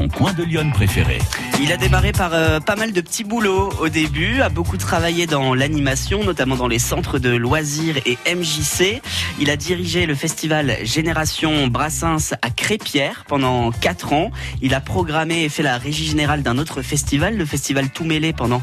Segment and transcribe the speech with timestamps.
[0.00, 1.18] son coin de Lyon préféré.
[1.62, 5.26] Il a démarré par euh, pas mal de petits boulots au début, a beaucoup travaillé
[5.26, 9.02] dans l'animation, notamment dans les centres de loisirs et MJC.
[9.38, 14.30] Il a dirigé le festival Génération Brassens à Crépierre pendant 4 ans.
[14.62, 18.32] Il a programmé et fait la régie générale d'un autre festival, le festival Tout Mêlé,
[18.32, 18.62] pendant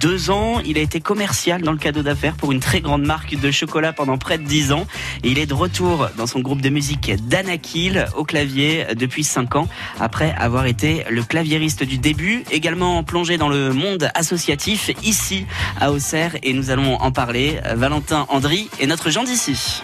[0.00, 0.60] 2 ans.
[0.66, 3.94] Il a été commercial dans le cadeau d'affaires pour une très grande marque de chocolat
[3.94, 4.86] pendant près de 10 ans.
[5.22, 9.68] Il est de retour dans son groupe de musique Danakil au clavier depuis 5 ans,
[9.98, 15.46] après avoir été le claviériste du début également plongé dans le monde associatif ici
[15.80, 17.60] à Auxerre et nous allons en parler.
[17.74, 19.82] Valentin Andry est notre Jean d'ici.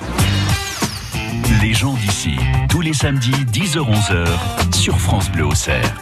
[1.63, 2.37] Les gens d'ici,
[2.69, 5.95] tous les samedis 10h-11h sur France Bleu Auxerre.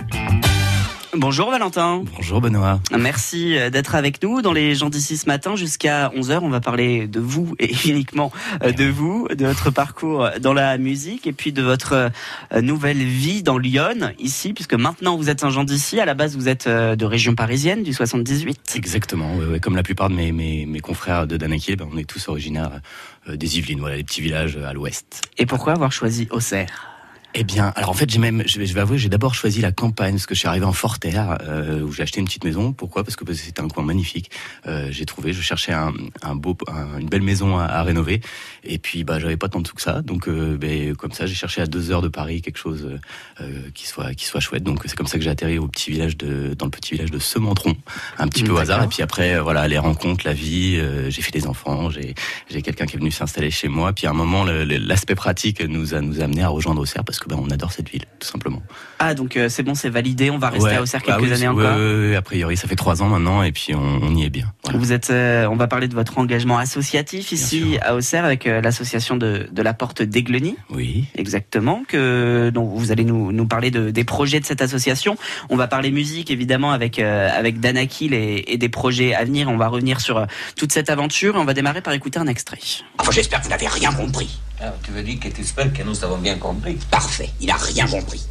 [1.21, 2.05] Bonjour Valentin.
[2.15, 2.79] Bonjour Benoît.
[2.97, 6.39] Merci d'être avec nous dans les gens d'ici ce matin jusqu'à 11h.
[6.43, 8.31] On va parler de vous et uniquement
[8.63, 12.13] euh, de vous, de votre parcours dans la musique et puis de votre
[12.53, 15.99] euh, nouvelle vie dans Lyon ici puisque maintenant vous êtes un gens d'ici.
[15.99, 18.75] À la base vous êtes euh, de région parisienne du 78.
[18.77, 19.39] Exactement.
[19.61, 22.81] comme la plupart de mes, mes, mes confrères de Danakil, ben, on est tous originaires
[23.27, 25.23] des Yvelines, voilà les petits villages à l'ouest.
[25.37, 26.98] Et pourquoi avoir choisi Auxerre?
[27.35, 29.61] Eh bien, alors en fait, j'ai même, je vais, je vais avouer, j'ai d'abord choisi
[29.61, 32.45] la campagne parce que je suis arrivé en Forterre euh, où j'ai acheté une petite
[32.45, 32.73] maison.
[32.73, 33.05] Pourquoi?
[33.05, 34.31] Parce que c'était un coin magnifique.
[34.67, 36.57] Euh, j'ai trouvé, je cherchais un, un beau,
[36.99, 38.23] une belle maison à, à, rénover.
[38.65, 40.01] Et puis, bah, j'avais pas tant de sous que ça.
[40.01, 42.99] Donc, euh, ben, comme ça, j'ai cherché à deux heures de Paris quelque chose
[43.41, 44.63] euh, qui soit, qui soit chouette.
[44.63, 47.11] Donc, c'est comme ça que j'ai atterri au petit village de, dans le petit village
[47.11, 47.77] de Sementron,
[48.19, 48.83] un petit peu au hasard.
[48.85, 50.77] Et puis après, voilà, les rencontres, la vie.
[50.79, 51.91] euh, j'ai fait des enfants.
[51.91, 52.15] J'ai,
[52.51, 53.93] j'ai quelqu'un qui est venu s'installer chez moi.
[53.93, 57.18] Puis à un moment, l'aspect pratique nous a, nous a amené à rejoindre Auxerre parce
[57.21, 58.63] que ben, on adore cette ville, tout simplement.
[58.99, 60.31] Ah donc euh, c'est bon, c'est validé.
[60.31, 60.77] On va rester Ouais.
[60.77, 61.77] à Auxerre Bah quelques oui, années ouais, encore.
[61.79, 64.31] ouais, ouais, a priori, ça fait trois ans maintenant, et puis on, on y est
[64.31, 64.53] bien.
[64.65, 64.79] Voilà.
[64.79, 68.61] Vous êtes, euh, on va parler de votre engagement associatif ici à Auxerre avec euh,
[68.61, 70.57] l'association de, de la Porte d'Aigleny.
[70.71, 71.07] Oui.
[71.17, 75.17] Exactement, que dont vous allez nous, nous parler de, des projets de cette association.
[75.51, 79.49] On va parler musique évidemment avec euh, avec Danakil et, et des projets à venir.
[79.49, 80.27] On va revenir sur euh,
[80.57, 81.35] toute cette aventure.
[81.37, 82.59] On va démarrer par écouter un extrait.
[82.99, 84.39] Enfin, j'espère que vous n'avez rien compris.
[84.61, 86.77] Ah, tu veux dire que tu espères que nous avons bien compris?
[86.91, 88.27] Parfait, il n'a rien compris.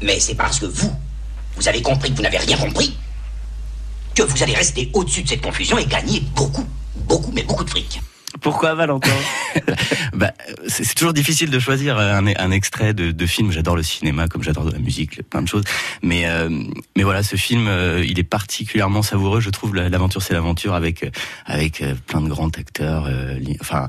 [0.00, 0.92] Mais c'est parce que vous,
[1.56, 2.96] vous avez compris que vous n'avez rien compris,
[4.14, 6.66] que vous allez rester au-dessus de cette confusion et gagner beaucoup,
[6.96, 8.00] beaucoup, mais beaucoup de fric.
[8.40, 9.10] Pourquoi Valentin?
[10.14, 10.32] Bah,
[10.68, 13.50] c'est toujours difficile de choisir un, un extrait de, de film.
[13.50, 15.64] J'adore le cinéma, comme j'adore la musique, plein de choses.
[16.02, 16.48] Mais euh,
[16.96, 19.40] mais voilà, ce film, euh, il est particulièrement savoureux.
[19.40, 21.10] Je trouve la- l'aventure, c'est l'aventure avec euh,
[21.46, 23.06] avec euh, plein de grands acteurs.
[23.06, 23.88] euh, li- enfin.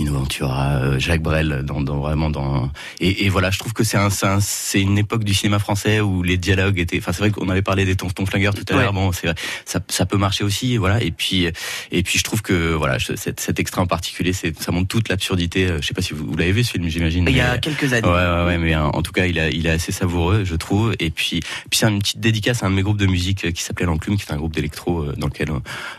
[0.00, 3.84] Lino Ventura, euh, Jacques Brel, dans, dans vraiment dans et, et voilà, je trouve que
[3.84, 6.96] c'est un, c'est un- c'est une époque du cinéma français où les dialogues étaient.
[6.98, 8.82] Enfin, c'est vrai qu'on avait parlé des tontons flingueurs tout à Ouais.
[8.82, 8.92] l'heure.
[8.94, 11.02] Bon, c'est vrai, ça, ça peut marcher aussi, voilà.
[11.02, 11.46] Et puis
[11.90, 15.08] et puis je trouve que voilà, cet, cet extrait en particulier, c'est ça montre toute
[15.10, 15.66] l'absurdité.
[15.66, 17.26] euh, Je sais pas si vous, vous l'avez vu ce film, j'imagine.
[17.28, 18.08] Il y a mais- quelques années.
[18.08, 20.54] Ouais, ouais, ouais, mais euh, en tout cas, il, a, il est assez savoureux, je
[20.54, 20.94] trouve.
[20.98, 23.50] Et puis, puis c'est une petite dédicace à un de mes groupes de musique euh,
[23.50, 25.50] qui s'appelait L'Enclume, qui est un groupe d'électro euh, dans lequel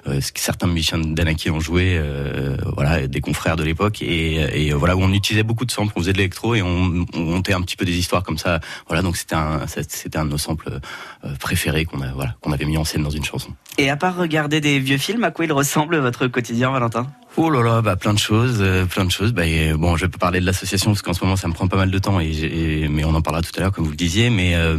[0.07, 4.95] euh, certains musiciens d'Anaki ont joué, euh, voilà, des confrères de l'époque, et, euh, voilà
[4.95, 7.61] où on utilisait beaucoup de samples, on faisait de l'électro et on, on montait un
[7.61, 8.59] petit peu des histoires comme ça.
[8.87, 10.79] Voilà, donc c'était un, c'était un de nos samples
[11.23, 13.49] euh, préférés qu'on a, voilà, qu'on avait mis en scène dans une chanson.
[13.77, 17.07] Et à part regarder des vieux films, à quoi il ressemble votre quotidien, Valentin?
[17.37, 19.31] Oh là là, bah plein de choses, euh, plein de choses.
[19.31, 21.53] Bah, et, bon, je vais pas parler de l'association parce qu'en ce moment ça me
[21.53, 23.85] prend pas mal de temps et, et- mais on en parlera tout à l'heure comme
[23.85, 24.29] vous le disiez.
[24.29, 24.77] Mais euh,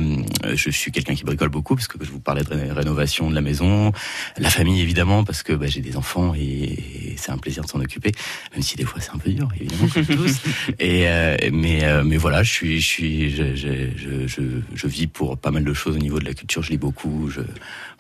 [0.54, 3.34] je suis quelqu'un qui bricole beaucoup parce que je vous parlais de ré- rénovation de
[3.34, 3.91] la maison,
[4.38, 7.68] la famille évidemment parce que bah, j'ai des enfants et, et c'est un plaisir de
[7.70, 8.12] s'en occuper,
[8.52, 10.36] même si des fois c'est un peu dur évidemment comme tous.
[10.78, 14.42] Et euh, mais euh, mais voilà, je suis je suis je, je, je, je,
[14.74, 16.62] je vis pour pas mal de choses au niveau de la culture.
[16.62, 17.41] Je lis beaucoup, je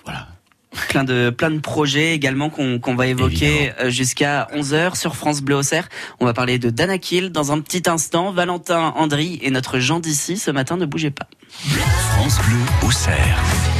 [0.04, 0.28] voilà.
[0.88, 5.42] Plein de plein de projets également qu'on qu'on va évoquer euh, jusqu'à 11h sur France
[5.42, 5.88] Bleu Auxerre.
[6.20, 8.32] On va parler de Danakil dans un petit instant.
[8.32, 11.28] Valentin Andry et notre Jean d'ici ce matin ne bougez pas.
[12.16, 13.71] France Bleu Auxerre.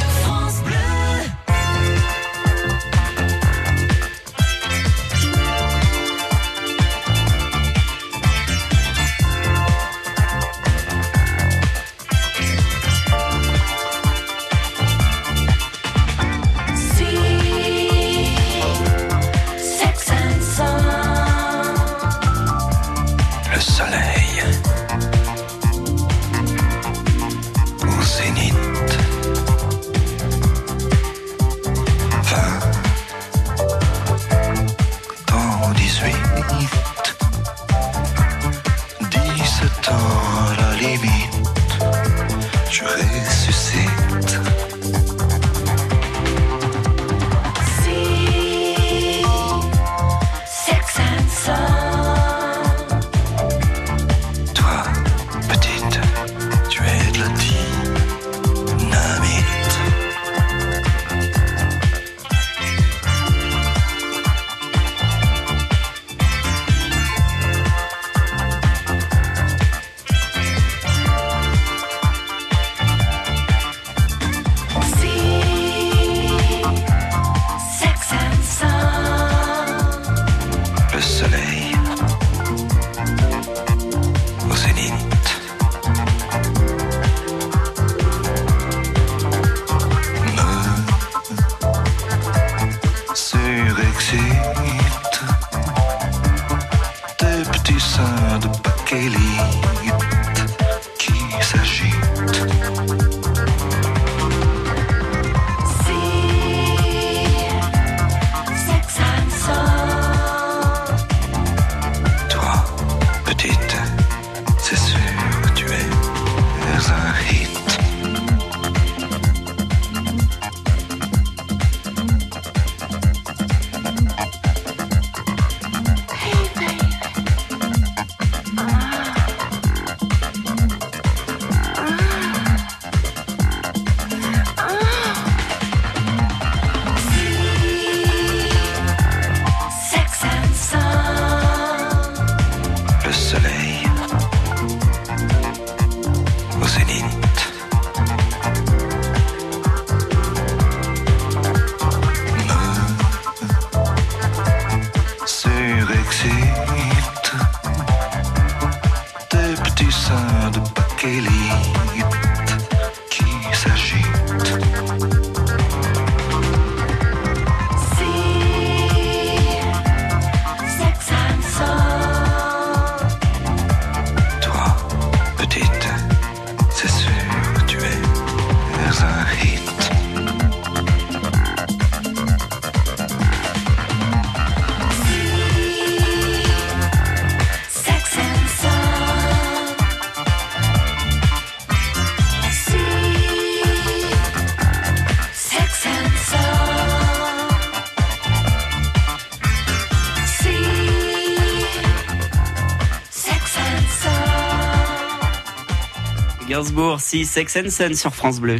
[206.63, 208.57] Gainsbourg, si Sex and Sun sur France Bleu.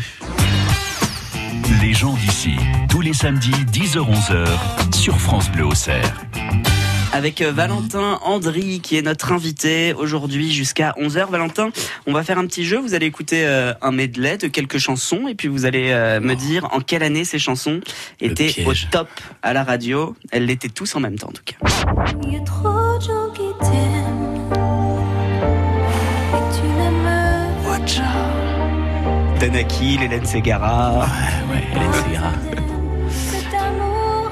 [1.82, 2.52] Les gens d'ici,
[2.90, 4.46] tous les samedis 10h-11h
[4.94, 6.14] sur France Bleu Auxerre.
[7.14, 11.30] Avec euh, Valentin Andry qui est notre invité aujourd'hui jusqu'à 11h.
[11.30, 11.70] Valentin,
[12.06, 12.78] on va faire un petit jeu.
[12.78, 16.34] Vous allez écouter euh, un medley de quelques chansons et puis vous allez euh, me
[16.34, 17.80] dire en quelle année ces chansons
[18.20, 19.08] étaient au top
[19.44, 20.14] à la radio.
[20.32, 21.56] Elles l'étaient tous en même temps en tout cas.
[22.24, 23.53] Il y a trop de gens qui
[29.44, 29.50] pas.
[29.50, 30.92] Danaki, Hélène Segara.
[30.92, 32.32] Ouais, ouais, Hélène Ségara.
[33.10, 34.32] Cet amour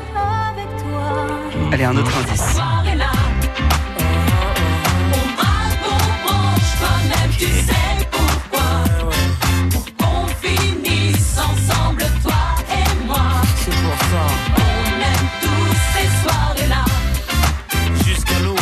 [0.49, 1.71] avec toi.
[1.71, 2.57] Allez, un autre indice.
[18.05, 18.55] Jusqu'à l'eau,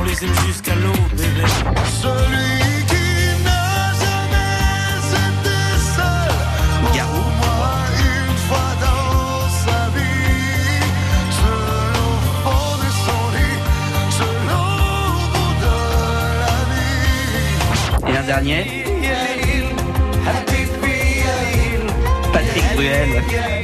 [0.00, 1.75] on les aime jusqu'à l'eau, bébé.
[18.40, 18.84] Dernier.
[22.32, 23.08] Patrick Bruel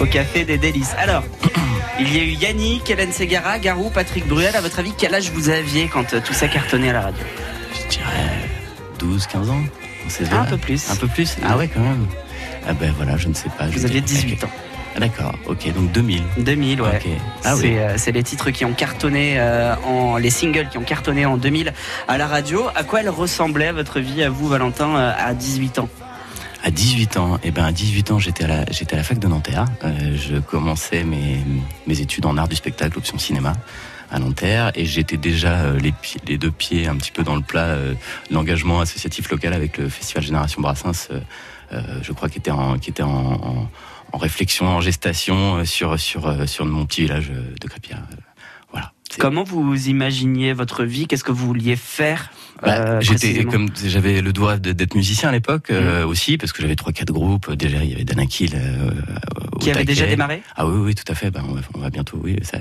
[0.01, 0.95] au Café des Délices.
[0.99, 1.23] Alors,
[2.01, 4.55] il y a eu Yannick, Hélène Segara, Garou, Patrick Bruel.
[4.57, 7.23] À votre avis, quel âge vous aviez quand euh, tout ça cartonnait à la radio?
[7.75, 8.49] Je dirais
[8.99, 9.63] 12, 15 ans.
[10.09, 10.91] ces Un peu plus.
[10.91, 12.07] Un peu plus Ah ouais, quand même.
[12.67, 13.67] Ah ben voilà, je ne sais pas.
[13.67, 14.51] Vous aviez dirais- 18 ans.
[14.95, 16.23] Ah, D'accord, ok, donc 2000.
[16.39, 16.89] 2000, ouais.
[16.97, 17.09] Ok.
[17.45, 17.79] Ah c'est oui.
[17.79, 21.37] euh, c'est les titres qui ont cartonné euh, en les singles qui ont cartonné en
[21.37, 21.73] 2000
[22.09, 22.65] à la radio.
[22.75, 25.89] À quoi elle ressemblait votre vie à vous, Valentin, euh, à 18 ans?
[26.65, 29.19] À 18 ans, eh ben à 18 ans, j'étais à la j'étais à la fac
[29.19, 29.65] de Nanterre.
[29.85, 31.39] Euh, je commençais mes
[31.89, 33.55] mes études en art du spectacle, option cinéma
[34.13, 35.93] à Nanterre, et j'étais déjà euh, les,
[36.29, 37.95] les deux pieds un petit peu dans le plat euh,
[38.31, 41.09] l'engagement associatif local avec le festival Génération Brassens.
[41.11, 41.21] euh,
[41.73, 43.69] euh, je crois qu'il était en qui était en, en,
[44.13, 48.03] en réflexion, en gestation euh, sur sur euh, sur mon petit village euh, de Crépierre.
[48.71, 48.93] Voilà.
[49.19, 51.07] Comment vous imaginiez votre vie?
[51.07, 52.31] Qu'est-ce que vous vouliez faire?
[52.63, 56.63] Bah, euh, j'étais comme j'avais le doigt d'être musicien à l'époque euh, aussi parce que
[56.63, 57.53] j'avais trois quatre groupes.
[57.53, 58.91] Déjà il y avait Danakil euh,
[59.61, 60.43] Qui avait déjà démarré?
[60.55, 61.31] Ah oui oui tout à fait.
[61.31, 62.59] Ben, on, va, on va bientôt oui ça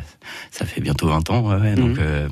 [0.50, 1.98] ça fait bientôt 20 ans ouais, ouais, donc Mhm.
[2.00, 2.28] euh,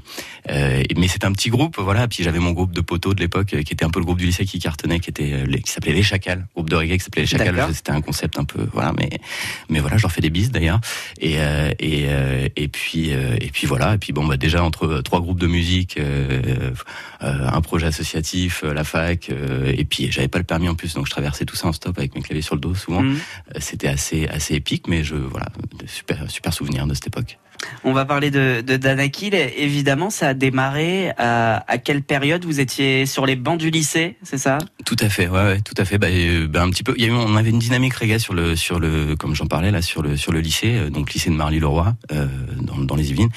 [0.50, 2.08] euh, mais c'était un petit groupe voilà.
[2.08, 4.26] Puis j'avais mon groupe de poteaux de l'époque qui était un peu le groupe du
[4.26, 7.28] lycée qui cartonnait qui était qui s'appelait les Chacals groupe de reggae qui s'appelait les
[7.28, 7.74] Chacals.
[7.74, 9.10] C'était un concept un peu voilà mais
[9.70, 10.80] mais voilà je leur fais des bises d'ailleurs.
[11.22, 13.96] Et euh, et euh, et puis euh, et puis voilà.
[13.96, 16.72] Et puis bon bah déjà entre trois groupes de musique euh,
[17.24, 20.76] euh, un projet associatif euh, la fac euh, et puis j'avais pas le permis en
[20.76, 23.02] plus donc je traversais tout ça en stop avec mes claviers sur le dos souvent
[23.04, 23.18] Mhm.
[23.56, 25.48] Euh, c'était assez assez épique mais je voilà
[25.80, 27.38] de super super souvenir de cette époque
[27.84, 29.34] On va parler de, de Danakil.
[29.36, 34.18] Évidemment, ça a démarré à, à quelle période Vous étiez sur les bancs du lycée,
[34.24, 34.58] c'est ça?
[34.86, 35.98] Tout à fait, ouais, ouais, tout à fait.
[35.98, 36.94] Bah, euh, bah, un petit peu.
[36.98, 39.46] Il y a eu, on avait une dynamique reggae sur le, sur le, comme j'en
[39.46, 42.28] parlais là, sur le, sur le lycée, euh, donc lycée de Marly-le-Roi, euh,
[42.62, 43.30] dans, dans les Yvelines.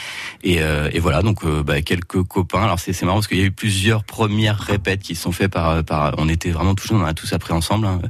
[0.42, 2.62] Et, euh, et voilà, donc euh, bah, quelques copains.
[2.62, 5.52] Alors c'est, marrant parce qu'il y a eu plusieurs premières répètes qui se sont faites
[5.52, 6.14] par, par.
[6.18, 8.00] On était vraiment tous, on a tous appris ensemble, hein,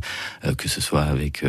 [0.57, 1.45] que ce soit avec.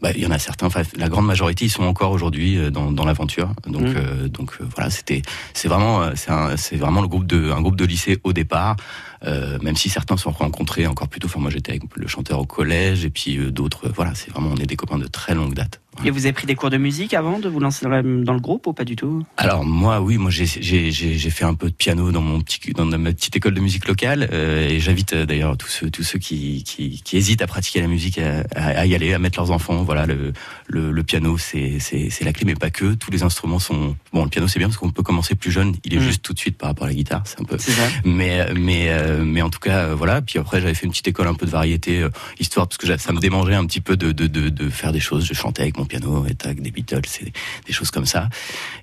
[0.00, 0.66] bah, il y en a certains.
[0.66, 3.52] Enfin, la grande majorité, ils sont encore aujourd'hui dans, dans l'aventure.
[3.66, 3.99] Donc, Mm.
[4.00, 5.22] Euh, donc euh, voilà, c'était,
[5.54, 6.12] c'est vraiment, euh,
[6.56, 8.76] c'est, vraiment le groupe de, un groupe de lycée au départ.
[9.22, 11.26] Même si certains se sont rencontrés encore plus tôt.
[11.26, 13.90] Enfin, moi, j'étais avec le chanteur au collège, et puis d'autres.
[13.94, 15.80] voilà, c'est vraiment, on est des copains de très longue date.
[16.04, 18.32] Et vous avez pris des cours de musique avant de vous lancer dans, la- dans
[18.32, 21.74] le groupe ou pas du tout Alors moi, oui, moi j'ai fait un peu de
[21.74, 25.26] piano dans mon petit dans ma petite école de musique locale, euh, et j'invite euh,
[25.26, 28.18] d'ailleurs tous ceux tous ceux qui, qui qui hésitent à pratiquer la musique
[28.54, 29.82] à, y aller, à mettre leurs enfants.
[29.82, 30.32] Voilà, le
[30.68, 31.78] le, le piano c'est
[32.22, 32.94] la clé, mais pas que.
[32.94, 34.24] Tous les instruments sont bon.
[34.24, 35.74] Le piano c'est bien parce qu'on peut commencer plus jeune.
[35.84, 36.02] Il est Mm.
[36.02, 37.22] juste tout de suite par rapport à la guitare.
[37.26, 37.70] C'est un peu ça
[38.04, 41.08] mais mais euh, mais en tout cas euh, voilà puis après j'avais fait une petite
[41.08, 42.06] école un peu de variété
[42.38, 45.00] histoire parce que ça me démangeait un petit peu de de de, de faire des
[45.00, 47.32] choses je chantais avec piano et des Beatles et
[47.66, 48.28] des choses comme ça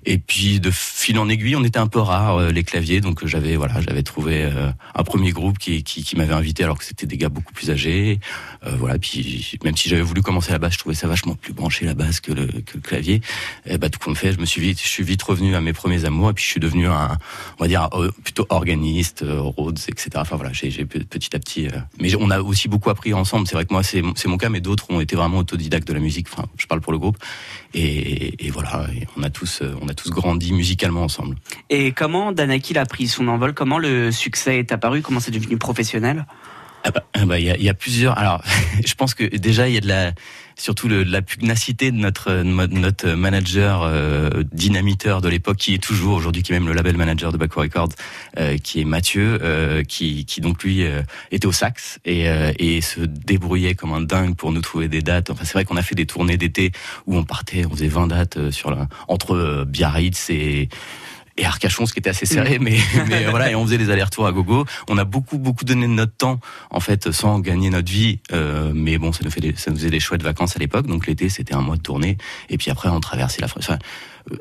[0.04, 3.22] et puis de fil en aiguille on était un peu rares euh, les claviers donc
[3.22, 7.06] euh, j'avais voilà j'avais trouvé euh, un premier groupe qui m'avait invité alors que c'était
[7.06, 8.20] des gars beaucoup plus âgés
[8.66, 11.52] euh, voilà puis même si j'avais voulu commencer la basse je trouvais ça vachement plus
[11.52, 12.48] branché la basse que le
[12.82, 13.20] clavier
[13.66, 15.72] et bah tout compte fait je me suis vite je suis vite revenu à mes
[15.72, 17.16] premiers amours et puis je suis devenu un
[17.58, 17.88] on va dire
[18.22, 20.10] plutôt organiste, Rhodes, etc.
[20.16, 21.68] Enfin voilà, j'ai j'ai pe- petit à petit.
[22.00, 23.46] mais on a aussi beaucoup appris ensemble.
[23.46, 26.00] C'est vrai que moi c'est mon cas, mais d'autres ont été vraiment autodidactes de la
[26.00, 26.26] musique.
[26.32, 27.18] Enfin, je parle pour le groupe.
[27.74, 31.36] Et, et voilà, et on a tous euh, on a tous grandi musicalement ensemble.
[31.70, 33.54] Et comment Danakil a pris son envol?
[33.54, 35.02] Comment le succès est apparu?
[35.02, 36.26] Comment c'est devenu professionnel?
[36.84, 38.16] Ah bah, ah bah, il y, a, il y a plusieurs.
[38.16, 38.42] Alors,
[38.84, 40.12] je pense que déjà il y a de la,
[40.58, 46.42] surtout la pugnacité de notre notre manager euh, dynamiteur de l'époque, qui est toujours aujourd'hui,
[46.42, 47.90] qui est même le label manager de Baco Records,
[48.38, 50.84] euh, qui est Mathieu, euh, qui donc lui
[51.30, 55.30] était au sax et se débrouillait comme un dingue pour nous trouver des dates.
[55.30, 56.72] Enfin, c'est vrai qu'on a fait des tournées d'été
[57.06, 60.68] où on partait, on faisait 20 dates sur la, entre Biarritz et
[61.38, 62.76] et Arcachon, ce qui était assez serré, mais,
[63.08, 64.64] mais voilà, et on faisait des allers-retours à gogo.
[64.88, 66.40] On a beaucoup, beaucoup donné de notre temps,
[66.70, 68.18] en fait, sans gagner notre vie.
[68.32, 70.86] Euh, mais bon, ça nous fait, des, ça nous faisait des chouettes vacances à l'époque.
[70.86, 72.18] Donc l'été, c'était un mois de tournée.
[72.50, 73.64] Et puis après, on traversait la France.
[73.68, 73.78] Enfin, euh,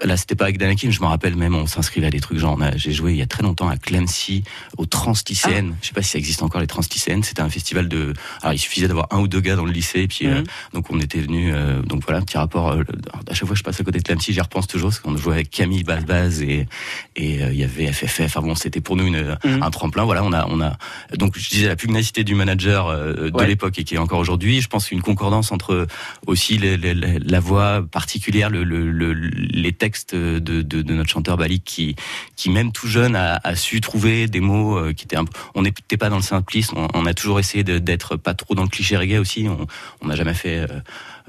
[0.03, 2.59] là, c'était pas avec Danakin, je me rappelle même, on s'inscrivait à des trucs genre,
[2.75, 4.43] j'ai joué il y a très longtemps à Clancy,
[4.77, 5.75] au Translycéenne.
[5.81, 7.23] Je sais pas si ça existe encore les Translycéennes.
[7.23, 10.01] C'était un festival de, alors il suffisait d'avoir un ou deux gars dans le lycée,
[10.01, 10.43] et puis euh, Mhm.
[10.73, 11.51] donc on était venu,
[11.85, 12.71] donc voilà, petit rapport.
[12.71, 12.83] euh,
[13.29, 15.15] à chaque fois que je passe à côté de Clancy, j'y repense toujours, parce qu'on
[15.17, 16.67] jouait avec Camille Baz Baz et
[17.15, 18.21] et euh, il y avait FFF.
[18.25, 19.63] Enfin bon, c'était pour nous une, Mhm.
[19.63, 20.03] un tremplin.
[20.05, 20.77] Voilà, on a on a
[21.17, 23.47] donc je disais la pugnacité du manager euh, de Ouais.
[23.47, 24.61] l'époque et qui est encore aujourd'hui.
[24.61, 25.87] Je pense une concordance entre
[26.25, 31.37] aussi les- les- les- la voix particulière, le, le- le- les textes de, notre chanteur
[31.37, 31.95] Balik qui,
[32.35, 35.61] qui même tout jeune a, su trouver des mots euh, qui étaient un peu, on
[35.61, 38.69] n'était pas dans le simplisme, on, on a toujours essayé d'être pas trop dans le
[38.69, 39.67] cliché reggae aussi, on
[40.01, 40.79] on n'a jamais fait euh,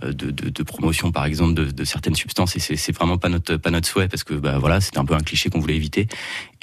[0.03, 3.57] de, de, de promotion par exemple de, de certaines substances et c'est vraiment pas notre
[3.57, 6.07] pas notre souhait parce que bah voilà c'était un peu un cliché qu'on voulait éviter.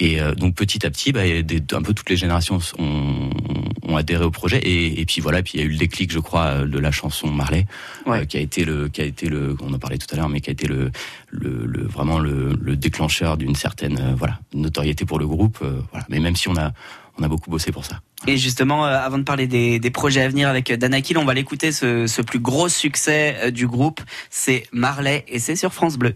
[0.00, 3.30] Et euh, donc petit à petit bah, des- un peu toutes les générations ont,
[3.82, 4.58] ont adhéré au projet.
[4.58, 6.78] Et, et puis voilà puis il y a eu le déclic je crois euh, de
[6.78, 7.66] la chanson Marley
[8.06, 8.20] Ouais.
[8.20, 10.28] euh, qui a été le qui a été le on en parlait tout à l'heure
[10.28, 10.90] mais qui a été le,
[11.30, 15.80] le, le- vraiment le, le déclencheur d'une certaine euh, voilà notoriété pour le groupe euh,
[15.92, 16.06] voilà.
[16.08, 16.72] Mais même si on a
[17.18, 20.22] on a beaucoup bossé pour ça Et justement, euh, avant de parler des, des projets
[20.22, 24.00] à venir avec Danakil, on va l'écouter ce, ce plus gros succès euh, du groupe.
[24.30, 26.14] C'est Marley et c'est sur France Bleu.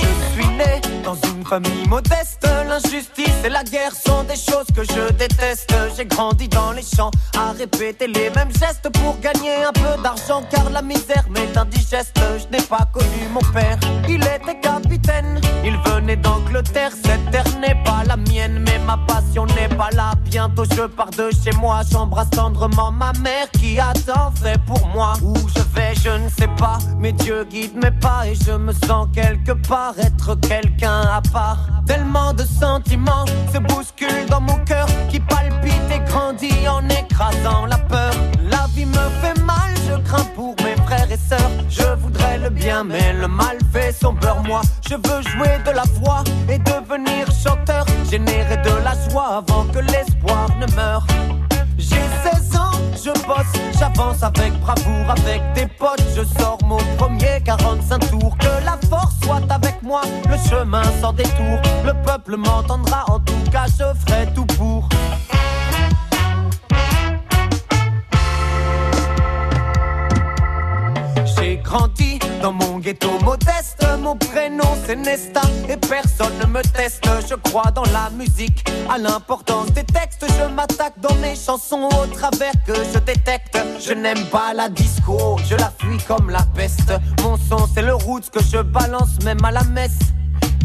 [0.00, 2.46] Je suis né dans une famille modeste.
[2.68, 5.72] L'injustice et la guerre sont des choses que je déteste.
[5.96, 10.42] J'ai grandi dans les champs à répéter les mêmes gestes pour gagner un peu d'argent.
[10.50, 12.18] Car la misère m'est indigeste.
[12.38, 13.78] Je n'ai pas connu mon père.
[14.08, 15.40] Il était capitaine.
[15.64, 16.92] Il venait d'Angleterre.
[17.04, 20.12] Cette terre n'est pas la mienne, mais ma passion n'est pas là.
[20.24, 21.80] Bientôt je pars de chez moi.
[21.90, 25.12] J'embrasse tendrement ma mère qui a tant fait pour moi.
[25.22, 26.78] Où je vais, je ne sais pas.
[26.98, 31.58] Mais Dieu guide mes pas et je me sens quelque part être quelqu'un à part.
[31.86, 37.78] Tellement de sentiments se bousculent dans mon cœur qui palpite et grandit en écrasant la
[37.78, 38.12] peur.
[38.50, 41.50] La vie me fait mal, je crains pour mes frères et sœurs.
[41.68, 44.42] Je voudrais le bien, mais le mal fait son beurre.
[44.44, 49.64] Moi, je veux jouer de la voix et devenir chanteur, générer de la joie avant
[49.64, 51.06] que l'espoir ne meure.
[51.80, 57.40] J'ai 16 ans, je bosse, j'avance avec bravoure, avec des potes, je sors mon premier
[57.42, 58.36] 45 tours.
[58.36, 61.58] Que la force soit avec moi, le chemin sans détour.
[61.86, 64.88] Le peuple m'entendra, en tout cas je ferai tout pour.
[71.24, 73.69] J'ai grandi dans mon ghetto modeste.
[74.02, 77.04] Mon prénom c'est Nesta et personne ne me teste.
[77.28, 80.24] Je crois dans la musique, à l'importance des textes.
[80.38, 83.58] Je m'attaque dans mes chansons au travers que je détecte.
[83.78, 86.92] Je n'aime pas la disco, je la fuis comme la peste.
[87.22, 89.98] Mon son c'est le roots que je balance même à la messe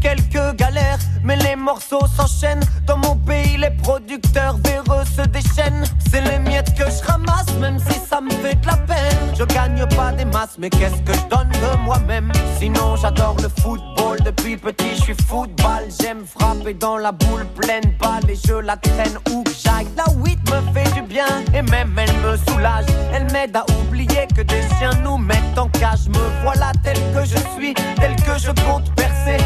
[0.06, 2.64] quelques galères, mais les morceaux s'enchaînent.
[2.86, 5.84] Dans mon pays, les producteurs véreux se déchaînent.
[6.12, 9.34] C'est les miettes que je ramasse, même si ça me fait de la peine.
[9.36, 12.32] Je gagne pas des masses, mais qu'est-ce que je donne de moi-même?
[12.60, 14.20] Sinon, j'adore le football.
[14.24, 15.84] Depuis petit, je suis football.
[16.00, 19.88] J'aime frapper dans la boule pleine balle et je la traîne où que j'aille.
[19.98, 22.86] La weed me fait du bien et même elle me soulage.
[23.12, 26.08] Elle m'aide à oublier que des chiens nous mettent en cage.
[26.10, 29.38] Me voilà tel que je suis, tel que je compte percer.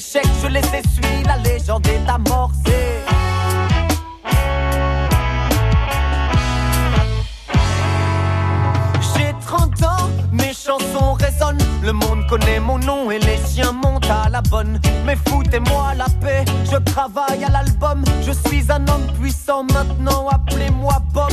[0.00, 1.22] Je les essuie.
[1.26, 3.04] La légende est amorcée.
[9.14, 11.58] J'ai 30 ans, mes chansons résonnent.
[11.82, 14.80] Le monde connaît mon nom et les chiens montent à la bonne.
[15.04, 18.02] Mais foutez-moi la paix, je travaille à l'album.
[18.22, 21.32] Je suis un homme puissant maintenant, appelez-moi Bob.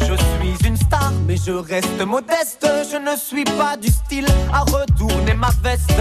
[0.00, 2.66] Je suis une star, mais je reste modeste.
[2.90, 6.00] Je ne suis pas du style à retourner ma veste.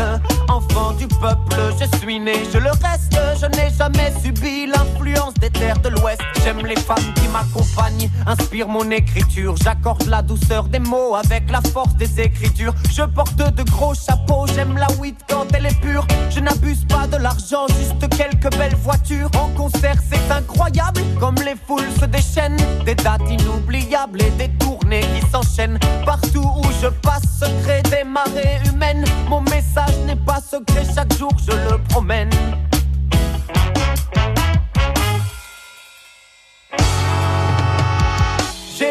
[0.49, 3.17] Enfant du peuple, je suis né, je le reste.
[3.41, 6.21] Je n'ai jamais subi l'influence des terres de l'Ouest.
[6.43, 9.55] J'aime les femmes qui m'accompagnent, inspirent mon écriture.
[9.63, 12.73] J'accorde la douceur des mots avec la force des écritures.
[12.91, 16.05] Je porte de gros chapeaux, j'aime la weed quand elle est pure.
[16.29, 19.29] Je n'abuse pas de l'argent, juste quelques belles voitures.
[19.37, 22.57] En concert, c'est incroyable, comme les foules se déchaînent.
[22.85, 25.79] Des dates inoubliables et des tournées qui s'enchaînent.
[26.05, 29.05] Partout où je passe, secret des marées humaines.
[29.29, 32.29] Mon message n'est pas secret, chaque jour je le promène.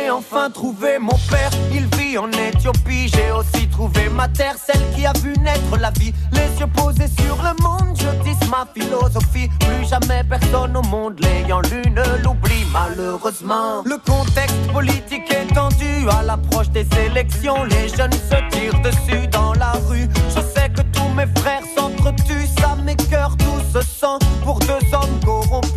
[0.06, 3.08] J'ai enfin trouvé mon père, il vit en Éthiopie.
[3.08, 6.12] J'ai aussi trouvé ma terre, celle qui a vu naître la vie.
[6.30, 9.48] Les yeux posés sur le monde, je dis ma philosophie.
[9.58, 13.82] Plus jamais personne au monde l'ayant lu ne l'oublie, malheureusement.
[13.84, 17.64] Le contexte politique est tendu à l'approche des élections.
[17.64, 20.08] Les jeunes se tirent dessus dans la rue.
[20.28, 25.18] Je sais que tous mes frères s'entretuent, ça m'écœure tout ce sang pour deux hommes
[25.24, 25.75] corrompus.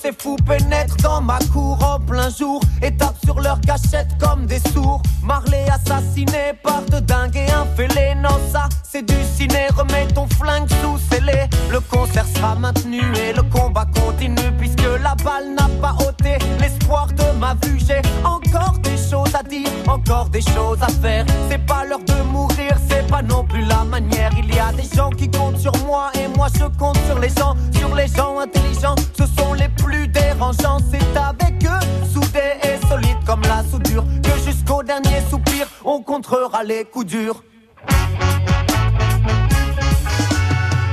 [0.00, 4.46] Ces fous pénètrent dans ma cour en plein jour et tapent sur leur cachette comme
[4.46, 5.02] des sourds.
[5.22, 8.14] Marley assassiné par de dingues et un fêlé.
[8.16, 9.66] Non, ça c'est du ciné.
[9.76, 11.48] Remets ton flingue sous scellé.
[11.70, 17.08] Le concert sera maintenu et le combat continue puisque la balle n'a pas ôté l'espoir
[17.08, 17.78] de ma vue.
[17.86, 21.24] J'ai encore des choses à dire, encore des choses à faire.
[21.50, 24.30] C'est pas l'heure de mourir, c'est pas non plus la manière.
[24.38, 27.30] Il y a des gens qui comptent sur moi et moi je compte sur les
[27.30, 28.96] gens, sur les gens intelligents.
[29.16, 30.78] Ce sont les plus dérangeants.
[30.90, 36.64] C'est avec eux, soudés et solides comme la soudure, que jusqu'au dernier soupir, on contrera
[36.64, 37.42] les coups durs.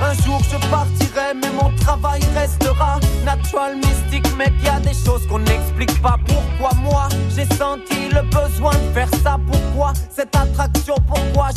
[0.02, 4.54] Un jour je partirai, mais mon travail restera natural, mystique, mec.
[4.64, 6.18] Y a des choses qu'on n'explique pas.
[6.28, 9.40] Pourquoi moi j'ai senti le besoin de faire ça?
[9.52, 10.75] Pourquoi cette attraction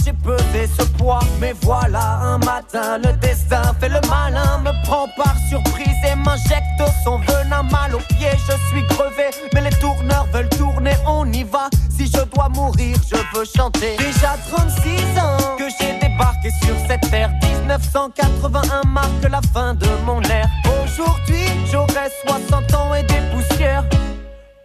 [0.04, 5.06] j'ai pesé ce poids Mais voilà, un matin, le destin fait le malin, me prend
[5.16, 8.30] par surprise et m'injecte son venin mal au pied.
[8.32, 11.68] Je suis crevé, mais les tourneurs veulent tourner, on y va.
[11.90, 13.96] Si je dois mourir, je veux chanter.
[13.96, 17.30] Déjà 36 ans que j'ai débarqué sur cette terre.
[17.42, 20.48] 1981 marque la fin de mon ère.
[20.84, 23.84] Aujourd'hui, j'aurai 60 ans et des poussières.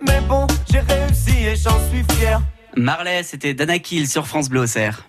[0.08, 2.42] Mais bon, j'ai réussi et j'en suis fier.
[2.76, 5.04] Marley, c'était Danakil sur France Bleu Auxerre.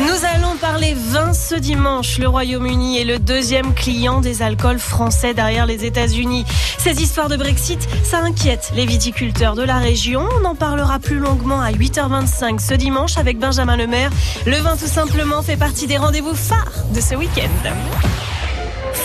[0.00, 2.18] Nous allons parler vin ce dimanche.
[2.18, 6.44] Le Royaume-Uni est le deuxième client des alcools français derrière les États-Unis.
[6.78, 10.28] Ces histoires de Brexit, ça inquiète les viticulteurs de la région.
[10.40, 14.10] On en parlera plus longuement à 8h25 ce dimanche avec Benjamin Lemaire.
[14.46, 17.70] Le vin tout simplement fait partie des rendez-vous phares de ce week-end.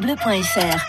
[0.00, 0.86] francebleu.fr.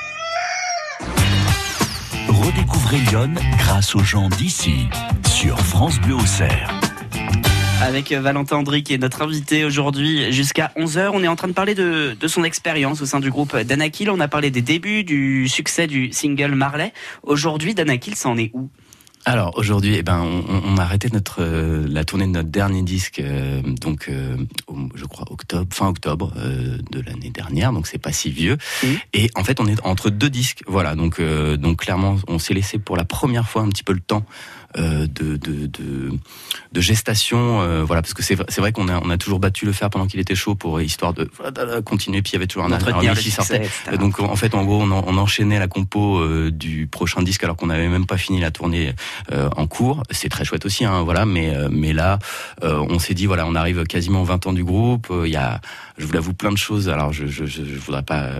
[2.30, 4.88] Redécouvrez Lyon grâce aux gens d'ici
[5.28, 6.72] sur France Bleu Auxerre.
[7.82, 11.12] Avec Valentin Andry qui est notre invité aujourd'hui jusqu'à 11h.
[11.14, 14.10] On est en train de parler de, de son expérience au sein du groupe Danakil.
[14.10, 16.94] On a parlé des débuts, du succès du single Marley.
[17.24, 18.70] Aujourd'hui, Danakil, ça en est où?
[19.24, 22.82] Alors aujourd'hui, eh ben, on, on a arrêté notre euh, la tournée de notre dernier
[22.82, 24.36] disque, euh, donc euh,
[24.68, 28.58] au- je crois octobre, fin octobre euh, de l'année dernière, donc c'est pas si vieux.
[29.14, 30.96] Et en fait, on est entre deux disques, voilà.
[30.96, 34.00] Donc euh, donc clairement, on s'est laissé pour la première fois un petit peu le
[34.00, 34.26] temps.
[34.78, 36.12] Euh, de, de, de,
[36.72, 39.40] de gestation, euh, voilà, parce que c'est vrai- c'est vrai qu'on a, on a toujours
[39.40, 42.22] battu le fer pendant qu'il était chaud pour histoire de voilà, continuer.
[42.22, 42.76] Puis il y avait toujours un, le
[43.22, 43.70] qui sortait.
[43.98, 47.44] Donc en fait, en gros, on, en- on enchaînait la compo euh, du prochain disque
[47.44, 48.94] alors qu'on n'avait même pas fini la tournée
[49.32, 50.04] euh, en cours.
[50.12, 51.26] C'est très chouette aussi, hein, voilà.
[51.26, 52.20] Mais euh, mais là,
[52.64, 55.08] euh, on s'est dit voilà, on arrive quasiment 20 ans du groupe.
[55.12, 55.60] Euh, Il y a,
[56.02, 56.90] je vous l'avoue, plein de choses.
[56.90, 58.40] Alors je je, je, je voudrais pas, euh,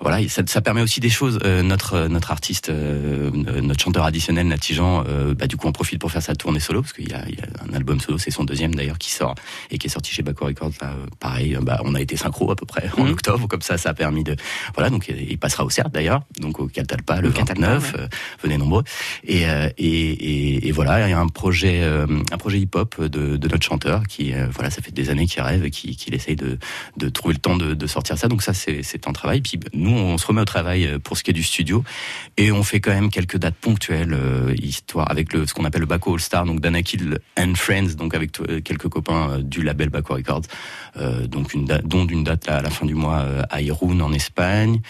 [0.00, 0.26] voilà.
[0.28, 1.38] Ça, ça permet aussi des choses.
[1.44, 3.30] Euh, notre notre artiste, euh,
[3.62, 6.82] notre chanteur additionnel Natijan, euh, bah du coup on profite pour faire sa tournée solo
[6.82, 9.10] parce qu'il y a, il y a un album solo, c'est son deuxième d'ailleurs qui
[9.10, 9.34] sort
[9.70, 10.72] et qui est sorti chez Baco Records.
[10.80, 13.12] Là, euh, pareil, euh, bah on a été synchro à peu près en Mhm.
[13.12, 14.36] octobre, comme ça, ça a permis de,
[14.74, 14.90] voilà.
[14.90, 17.92] Donc il passera au CERT d'ailleurs, donc au Catalpa le Catalpa, 29.
[17.94, 18.00] ouais.
[18.00, 18.08] euh,
[18.42, 18.84] venez nombreux.
[19.24, 23.00] Et, euh, et, et, et voilà, il y a un projet, euh, un projet hip-hop
[23.00, 25.96] de, de notre chanteur qui, euh, voilà, ça fait des années qu'il rêve et qui,
[25.96, 26.58] qu'il essaye de,
[26.96, 28.28] de trouver le temps de, de sortir ça.
[28.28, 29.40] Donc ça, c'est, un travail.
[29.40, 31.84] Puis nous, on se remet au travail euh, pour ce qui est du studio
[32.36, 35.82] et on fait quand même quelques dates ponctuelles, euh, histoire avec le, ce qu'on appelle
[35.82, 39.62] le Baco All Star, donc Danakil and Friends, donc avec euh, quelques copains euh, du
[39.62, 40.42] label Baco Records.
[40.96, 44.12] Euh, donc une date, dont une date à la fin du mois à Irun en
[44.12, 44.80] Espagne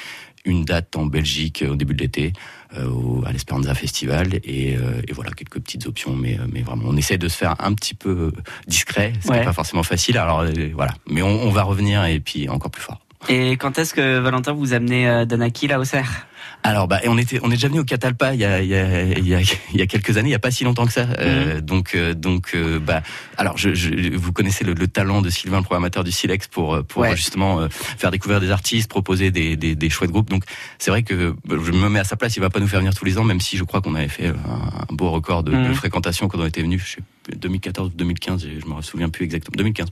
[0.45, 2.33] une date en Belgique au début de l'été,
[2.77, 6.85] au- à l'Esperanza Festival, et, euh, et voilà quelques petites options, mais, euh, mais vraiment
[6.87, 8.33] on essaie de se faire un petit peu euh,
[8.67, 9.39] discret, ce qui Ouais.
[9.41, 10.19] n'est pas forcément facile.
[10.19, 13.01] Alors euh, voilà, mais on, on va revenir et puis encore plus fort.
[13.29, 16.28] Et quand est-ce que Valentin vous amenez euh, Danaki là au cerf?
[16.63, 18.75] Alors, bah, on était, on est déjà venu au Catalpa il y a, il y
[18.75, 20.87] a, il y a, il y a quelques années, il y a pas si longtemps
[20.87, 21.07] que ça.
[21.19, 23.03] Euh, donc, euh, donc, euh, bah,
[23.37, 26.83] alors, je, je- vous connaissez le, le talent de Sylvain, le programmateur du Silex, pour,
[26.85, 27.15] pour Ouais.
[27.17, 30.31] justement euh, faire découvrir des artistes, proposer des, des, des chouettes groupes.
[30.31, 30.45] Donc,
[30.79, 32.37] c'est vrai que bah, je me mets à sa place.
[32.37, 34.09] Il va pas nous faire venir tous les ans, même si je crois qu'on avait
[34.09, 35.75] fait un, un beau record de, de Mhm.
[35.75, 36.79] fréquentation quand on était venu.
[36.79, 39.55] Je sais plus, 2014 ou 2015, je me souviens plus exactement.
[39.57, 39.89] 2015.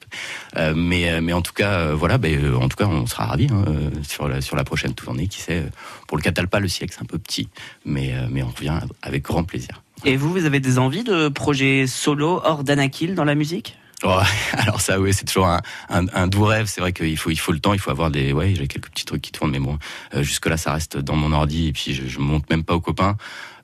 [0.56, 3.64] Euh, mais, mais en tout cas, voilà, euh, en tout cas, on sera ravis hein,
[4.02, 5.28] sur la sur la prochaine tournée.
[5.28, 5.64] Qui sait,
[6.08, 7.48] pour le Catalpa, le Silex c'est un peu petit,
[7.86, 9.82] mais euh, mais on revient avec grand plaisir.
[10.04, 13.78] Et vous, vous avez des envies de projets solo hors Danakil dans la musique?
[14.02, 14.20] Oh,
[14.52, 16.66] alors ça, oui, c'est toujours un, un, un doux rêve.
[16.66, 18.90] C'est vrai qu'il faut, il faut le temps, il faut avoir des, ouais, j'ai quelques
[18.90, 19.78] petits trucs qui tournent, mais bon,
[20.14, 22.74] euh, jusque là, ça reste dans mon ordi et puis je, je monte même pas
[22.74, 23.16] aux copains.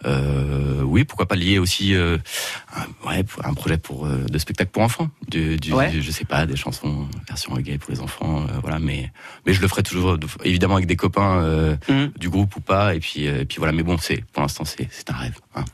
[0.04, 2.18] Euh, oui, pourquoi pas lier aussi, euh,
[2.76, 5.90] un, ouais, un projet pour euh, de spectacle pour enfants, du, du, Ouais.
[5.90, 8.78] du- je sais pas, des chansons version reggae pour les enfants, voilà.
[8.78, 9.10] Mais,
[9.46, 11.40] mais je le ferai toujours, de- évidemment avec des copains
[11.88, 12.12] Mhm.
[12.18, 12.94] du groupe ou pas.
[12.94, 13.72] Et puis, et puis voilà.
[13.72, 15.38] Mais bon, c'est, pour l'instant, c'est, c'est un rêve.
[15.54, 15.64] hein.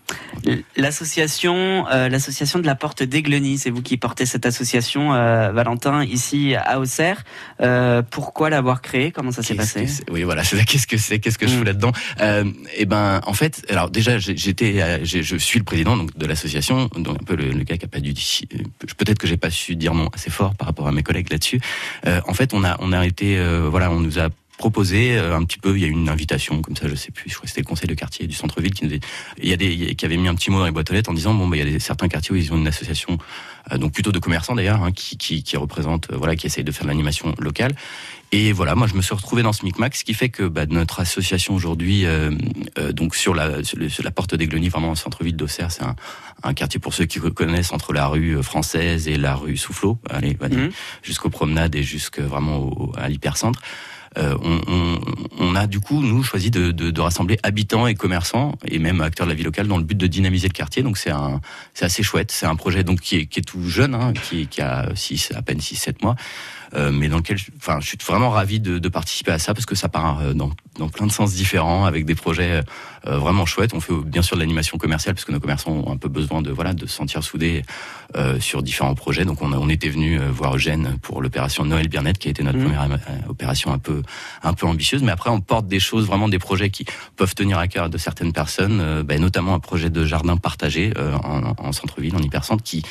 [0.76, 6.78] L'association, l'association de la Porte d'Aigleny, c'est vous qui portez cette association, Valentin, ici à
[6.80, 7.24] Auxerre.
[8.10, 9.10] Pourquoi l'avoir créée?
[9.10, 9.86] Comment ça s'est passé?
[10.10, 10.64] Oui, voilà, c'est.
[10.64, 11.18] Qu'est-ce que c'est?
[11.18, 11.58] Qu'est-ce que je Mm.
[11.58, 11.92] fous là-dedans?
[12.76, 16.88] Eh ben, en fait, alors déjà, j'étais, euh, je suis le président donc de l'association,
[16.96, 18.58] donc un peu le, gars qui a pas dû, euh,
[18.96, 21.60] peut-être que j'ai pas su dire non assez fort par rapport à mes collègues là-dessus.
[22.06, 24.28] Euh, en fait, on a, on a été, voilà, on nous a
[24.58, 27.10] proposé euh, un petit peu, il y a eu une invitation comme ça, je sais
[27.10, 28.90] plus, je crois que c'était le conseil de quartier du centre-ville qui nous
[29.40, 31.10] il y a des, qui avait mis un petit mot dans les boîtes aux lettres
[31.10, 33.16] en disant bon, bah, il y a des, certains quartiers où ils ont une association,
[33.72, 36.64] euh, donc plutôt de commerçants d'ailleurs, hein, qui, qui, qui représente, euh, voilà, qui essaye
[36.64, 37.74] de faire de l'animation locale.
[38.30, 40.66] Et voilà, moi je me suis retrouvé dans ce micmac, ce qui fait que bah,
[40.66, 42.30] notre association aujourd'hui, euh,
[42.78, 45.96] euh, donc sur la, sur, la porte d'Aigleny, vraiment au centre-ville d'Auxerre, c'est un,
[46.42, 50.34] un quartier pour ceux qui connaissent entre la rue française et la rue Soufflot, allez,
[50.34, 50.70] dire, Mhm.
[51.02, 53.60] jusqu'aux promenades et jusque vraiment au- à l'hypercentre.
[54.16, 54.98] Euh, on, on,
[55.38, 59.00] on a du coup nous choisi de, de, de rassembler habitants et commerçants et même
[59.00, 60.82] acteurs de la vie locale dans le but de dynamiser le quartier.
[60.82, 61.40] Donc c'est un
[61.74, 62.30] c'est assez chouette.
[62.30, 65.32] C'est un projet donc qui est, qui est tout jeune, hein, qui, qui a six
[65.34, 66.16] à peine 6-7 mois,
[66.74, 69.66] mais dans lequel je, enfin je suis vraiment ravi de, de participer à ça parce
[69.66, 72.62] que ça part euh, dans, dans plein de sens différents avec des projets
[73.06, 73.72] euh, vraiment chouettes.
[73.74, 76.08] On fait euh, bien sûr de l'animation commerciale parce que nos commerçants ont un peu
[76.08, 77.62] besoin de voilà de se sentir soudés
[78.16, 79.24] euh, sur différents projets.
[79.24, 82.30] Donc on, a, on était venu euh, voir Eugène pour l'opération Noël Bien-être qui a
[82.30, 82.64] été notre Mhm.
[82.64, 84.02] première euh, opération un peu
[84.42, 85.02] un peu ambitieuse.
[85.02, 86.84] Mais après on porte des choses vraiment des projets qui
[87.16, 90.92] peuvent tenir à cœur de certaines personnes, euh, ben, notamment un projet de jardin partagé
[90.98, 92.82] euh, en, en centre-ville, en hypercentre, qui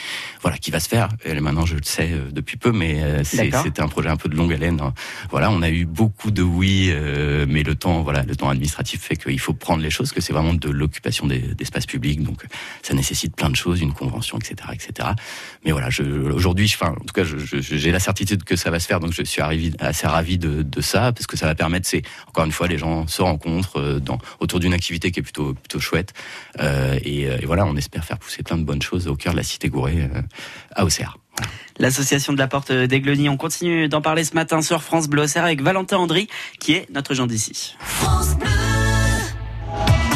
[0.42, 1.10] voilà qui va se faire.
[1.26, 3.67] Et maintenant je le sais euh, depuis peu, mais euh, c'est-.
[3.68, 4.80] C'était un projet un peu de longue haleine.
[4.82, 4.94] hein.
[5.30, 9.02] Voilà, on a eu beaucoup de oui, euh, mais le temps voilà le temps administratif
[9.02, 12.46] fait qu'il faut prendre les choses, que c'est vraiment de l'occupation des- d'espaces publics, donc
[12.82, 15.10] ça nécessite plein de choses, une convention, etc., etc.
[15.66, 15.90] Mais voilà,
[16.34, 19.24] aujourd'hui, enfin, en tout cas, j'ai la certitude que ça va se faire, donc je
[19.24, 19.42] suis
[19.80, 23.08] assez ravi de, ça, parce que ça va permettre, c'est encore une fois, les gens
[23.08, 24.00] se rencontrent euh,
[24.40, 26.14] autour d'une activité qui est plutôt plutôt chouette,
[26.60, 29.38] euh, et, euh, voilà, on espère faire pousser plein de bonnes choses au cœur de
[29.38, 30.22] la cité Gourée euh,
[30.76, 31.18] à Auxerre.
[31.80, 35.62] L'association de la Porte d'Aigleny, on continue d'en parler ce matin sur France Bleu avec
[35.62, 36.28] Valentin Andry,
[36.60, 37.76] qui est notre gens d'ici.
[38.02, 40.07] Bebop pieds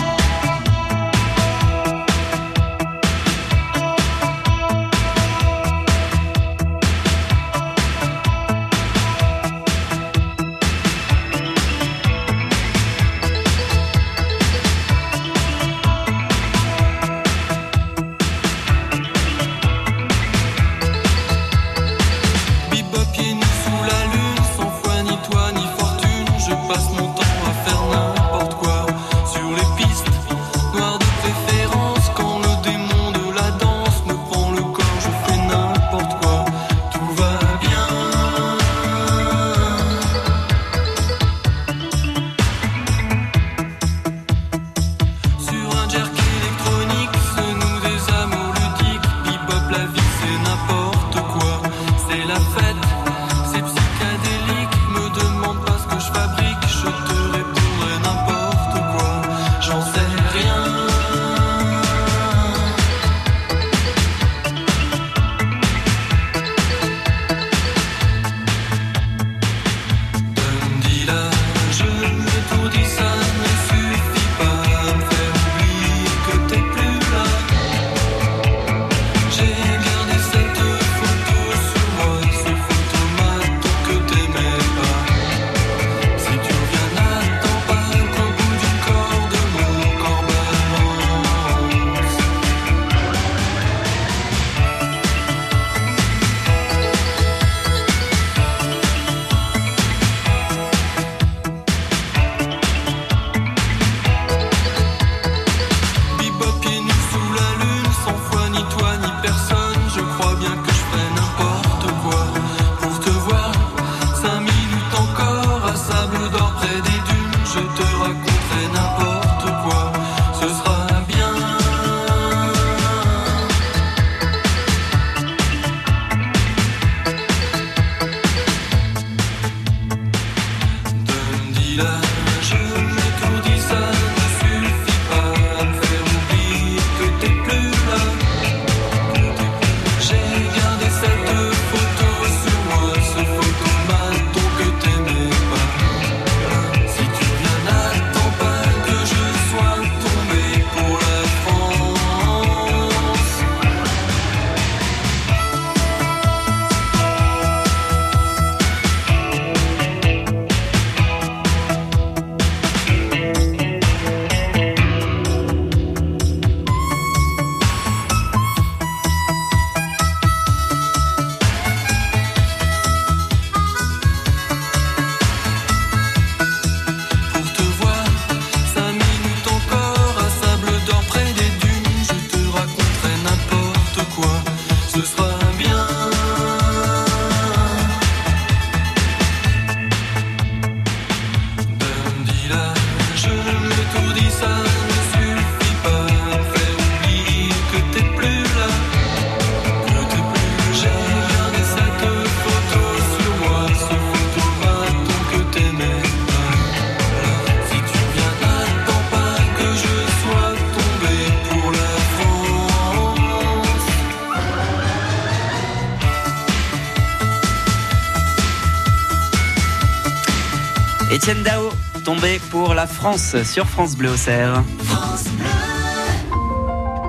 [221.21, 221.69] Étienne Dao,
[222.03, 224.63] tombé pour la France sur France Bleu Auxerre.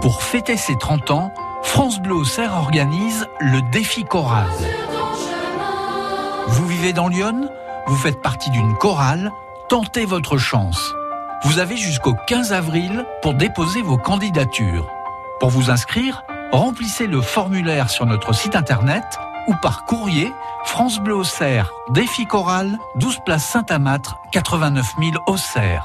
[0.03, 4.51] Pour fêter ses 30 ans, France Bleu Auxerre organise le défi chorale.
[6.46, 7.48] Vous vivez dans Lyon
[7.87, 9.33] Vous faites partie d'une chorale
[9.70, 10.92] Tentez votre chance.
[11.44, 14.87] Vous avez jusqu'au 15 avril pour déposer vos candidatures.
[15.40, 16.22] Pour vous inscrire,
[16.53, 19.05] remplissez le formulaire sur notre site internet
[19.47, 20.33] ou par courrier
[20.65, 25.83] France Bleu Auxerre, défi choral, 12 place Saint-Amâtre, 89 000 Auxerre.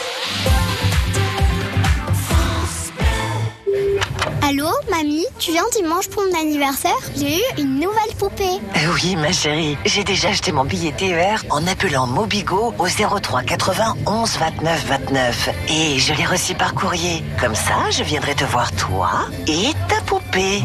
[4.47, 6.95] Allô, mamie, tu viens dimanche pour mon anniversaire?
[7.17, 8.61] J'ai eu une nouvelle poupée.
[8.75, 13.43] Eh Oui, ma chérie, j'ai déjà acheté mon billet TER en appelant Mobigo au 03
[13.43, 15.49] 80 11 29 29.
[15.67, 17.23] Et je l'ai reçu par courrier.
[17.41, 19.09] Comme ça, je viendrai te voir toi
[19.47, 20.63] et ta poupée.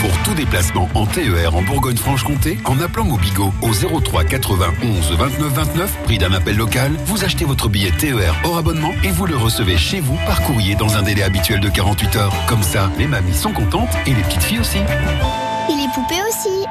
[0.00, 5.52] Pour tout déplacement en TER en Bourgogne-Franche-Comté, en appelant Mobigo au 03 80 11 29
[5.52, 9.36] 29, prix d'un appel local, vous achetez votre billet TER hors abonnement et vous le
[9.36, 12.34] recevez chez vous par courrier dans un délai habituel de 48 heures.
[12.46, 14.76] Comme ça, les mamies sont contentes et les petites filles aussi.
[14.76, 16.66] Et les poupées aussi.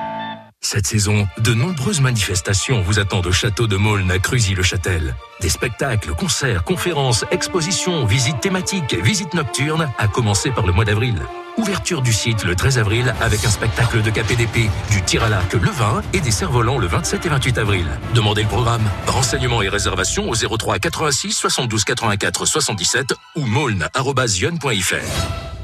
[0.61, 5.15] Cette saison, de nombreuses manifestations vous attendent au château de Maulne à Cruzy-le-Châtel.
[5.41, 11.15] Des spectacles, concerts, conférences, expositions, visites thématiques, visites nocturnes, à commencer par le mois d'avril.
[11.57, 15.51] Ouverture du site le 13 avril avec un spectacle de KPDP, du tir à l'arc
[15.53, 17.87] le 20 et des cerfs-volants le 27 et 28 avril.
[18.13, 18.83] Demandez le programme.
[19.07, 25.54] Renseignements et réservations au 03 86 72 84 77 ou maulne.fr.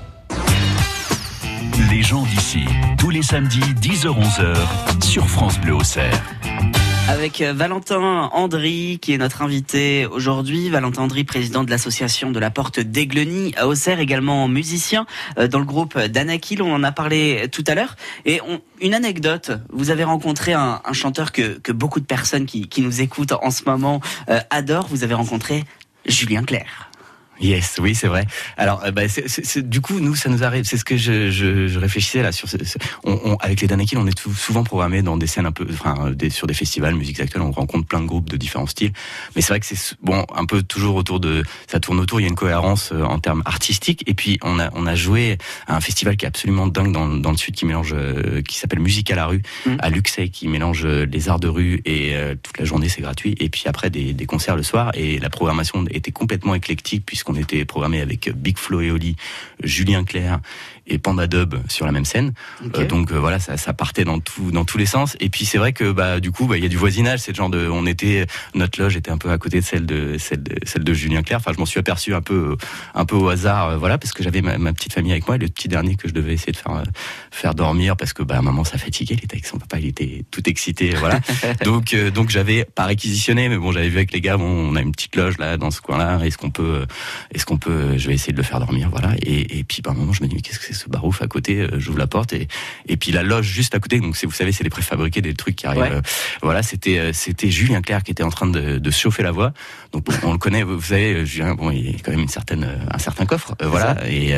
[2.01, 2.65] Les gens d'ici,
[2.97, 6.19] tous les samedis 10h-11h sur France Bleu Auxerre.
[7.07, 10.71] Avec euh, Valentin Andry, qui est notre invité aujourd'hui.
[10.71, 15.05] Valentin Andry, président de l'association de la Porte d'Aigleny à Auxerre, également musicien
[15.37, 16.63] euh, dans le groupe d'Anakil.
[16.63, 17.95] On en a parlé tout à l'heure.
[18.25, 18.41] Et
[18.81, 22.81] une anecdote, vous avez rencontré un, un chanteur que, que beaucoup de personnes qui, qui
[22.81, 24.87] nous écoutent en ce moment euh, adorent.
[24.87, 25.65] Vous avez rencontré
[26.07, 26.90] Julien Clerc.
[27.41, 28.25] Yes, oui, c'est vrai.
[28.57, 30.63] Alors, euh, bah, c'est- c'est- c'est- du coup, nous, ça nous arrive.
[30.65, 32.47] C'est ce que je, je, je réfléchissais là sur.
[32.47, 35.45] Ce, ce- on, on- avec les Danakil, on est tout- souvent programmés dans des scènes
[35.47, 37.41] un peu, enfin, des, sur des festivals, musiques actuelles.
[37.41, 38.91] On rencontre plein de groupes de différents styles.
[39.35, 41.43] Mais c'est vrai que c'est bon, un peu toujours autour de.
[41.67, 42.19] Ça tourne autour.
[42.19, 44.03] Il y a une cohérence euh, en termes artistiques.
[44.07, 47.07] Et puis, on a on a joué à un festival qui est absolument dingue dans,
[47.07, 49.41] dans le sud, qui mélange, euh, qui s'appelle Musique à la rue,
[49.79, 53.01] à Luxeuil, qui mélange euh, les arts de rue et euh, toute la journée, c'est
[53.01, 53.35] gratuit.
[53.39, 54.91] Et puis après des, des concerts le soir.
[54.93, 59.15] Et la programmation était complètement éclectique puisqu'on était programmé avec Big Flo et Oli,
[59.63, 60.39] Julien Clerc
[60.91, 62.33] et Panda Dub sur la même scène.
[62.75, 65.15] Euh, donc euh, voilà, ça, ça partait dans tout, dans tous les sens.
[65.19, 67.19] Et puis c'est vrai que bah du coup, bah, il y a du voisinage.
[67.19, 69.85] C'est le genre de, on était, notre loge était un peu à côté de celle
[69.85, 71.39] de celle de, celle de Julien Clerc.
[71.39, 72.57] Enfin, je m'en suis aperçu un peu,
[72.93, 75.37] un peu au hasard, euh, voilà, parce que j'avais ma, ma petite famille avec moi
[75.37, 76.83] et le petit dernier que je devais essayer de faire
[77.31, 79.15] faire dormir parce que bah maman ça fatiguait.
[79.15, 81.19] Il était avec son papa, il était tout excité, voilà.
[81.63, 84.81] donc donc j'avais pas réquisitionné, mais bon, j'avais vu avec les gars, bon, on a
[84.81, 86.19] une petite loge là dans ce coin-là.
[86.25, 86.85] Est-ce qu'on peut,
[87.33, 89.15] est-ce qu'on peut, je vais essayer de le faire dormir, voilà.
[89.21, 91.27] Et, et puis par un moment, je me dis mais qu'est-ce que c'est barouf à
[91.27, 92.47] côté euh, J'ouvre la porte et
[92.87, 93.99] et puis la loge juste à côté.
[93.99, 95.81] Donc c'est, vous savez, c'est les préfabriqués, des trucs qui arrivent.
[95.81, 95.91] Ouais.
[95.91, 96.01] euh,
[96.41, 99.31] voilà, c'était euh, c'était Julien Clerc qui était en train de, de se chauffer la
[99.31, 99.53] voix.
[99.93, 102.67] Donc bon, on le connaît, vous savez, Julien, bon, il est quand même une certaine,
[102.89, 103.97] un certain coffre, voilà.
[104.09, 104.33] Et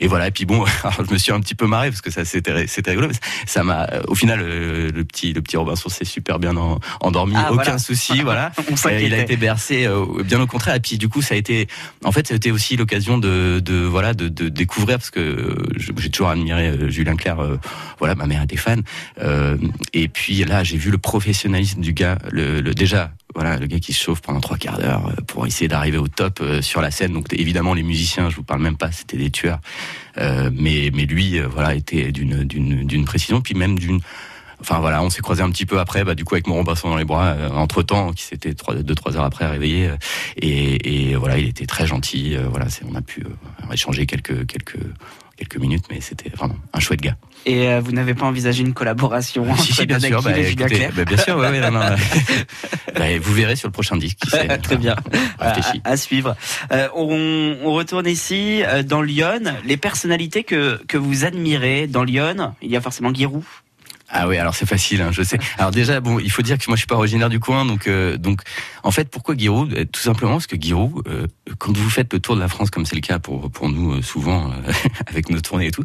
[0.00, 0.28] et voilà.
[0.28, 2.66] Et puis bon, alors, je me suis un petit peu marré parce que ça c'était
[2.66, 3.08] c'était rigolo.
[3.08, 3.14] mais
[3.46, 7.52] ça m'a, au final, le petit le petit Robinson s'est super bien en- endormi, Ah,
[7.52, 7.78] aucun voilà.
[7.78, 8.52] souci, voilà.
[9.00, 9.86] Il a été bercé
[10.24, 10.74] bien au contraire.
[10.76, 11.68] Et puis du coup, ça a été,
[12.04, 15.65] en fait, ça a été aussi l'occasion de, de voilà de, de découvrir parce que
[15.76, 17.40] j'ai toujours admiré euh, Julien Clerc.
[17.40, 17.56] euh,
[17.98, 18.82] voilà, ma mère était fan.
[19.22, 19.56] Euh,
[19.92, 22.18] et puis là, j'ai vu le professionnalisme du gars.
[22.30, 25.68] Le, le- déjà, voilà, le gars qui se chauffe pendant trois quarts d'heure pour essayer
[25.68, 27.12] d'arriver au top sur la scène.
[27.12, 29.60] Donc évidemment, les musiciens, je vous parle même pas, c'était des tueurs.
[30.16, 34.00] Mais mais lui, voilà, était d'une d'une d'une précision, puis même d'une
[34.58, 36.88] Enfin voilà, on s'est croisé un petit peu après, bah, du coup avec mon Robinson
[36.88, 39.90] dans les bras, entre temps, qui s'était trois, deux trois heures après réveillé,
[40.40, 42.36] et, et voilà, il était très gentil.
[42.50, 43.22] voilà, on a pu
[43.70, 44.78] échanger quelques quelques
[45.36, 47.16] quelques minutes, mais c'était vraiment un chouette gars.
[47.44, 50.88] Et euh, vous n'avez pas envisagé une collaboration si entre si, bien sûr, bah, écoutez,
[50.94, 51.80] bah, bien sûr, ouais, ouais, non, non,
[52.94, 54.18] bah, vous verrez sur le prochain disque.
[54.28, 54.96] Sait, Très bien.
[55.38, 56.36] À, à suivre.
[56.72, 59.42] Euh, on, on retourne ici euh, dans Lyon.
[59.64, 63.44] Les personnalités que, que vous admirez dans Lyon, il y a forcément Giroud.
[64.18, 65.38] Ah oui, alors c'est facile, hein, je sais.
[65.58, 67.86] Alors déjà, bon, il faut dire que moi je suis pas originaire du coin, donc
[67.86, 68.40] euh, donc
[68.82, 71.26] en fait, pourquoi Giroud Euh, Tout simplement parce que Giroud, euh,
[71.58, 73.96] quand vous faites le tour de la France comme c'est le cas pour pour nous
[73.96, 74.50] euh, souvent
[75.06, 75.84] avec nos tournées et tout,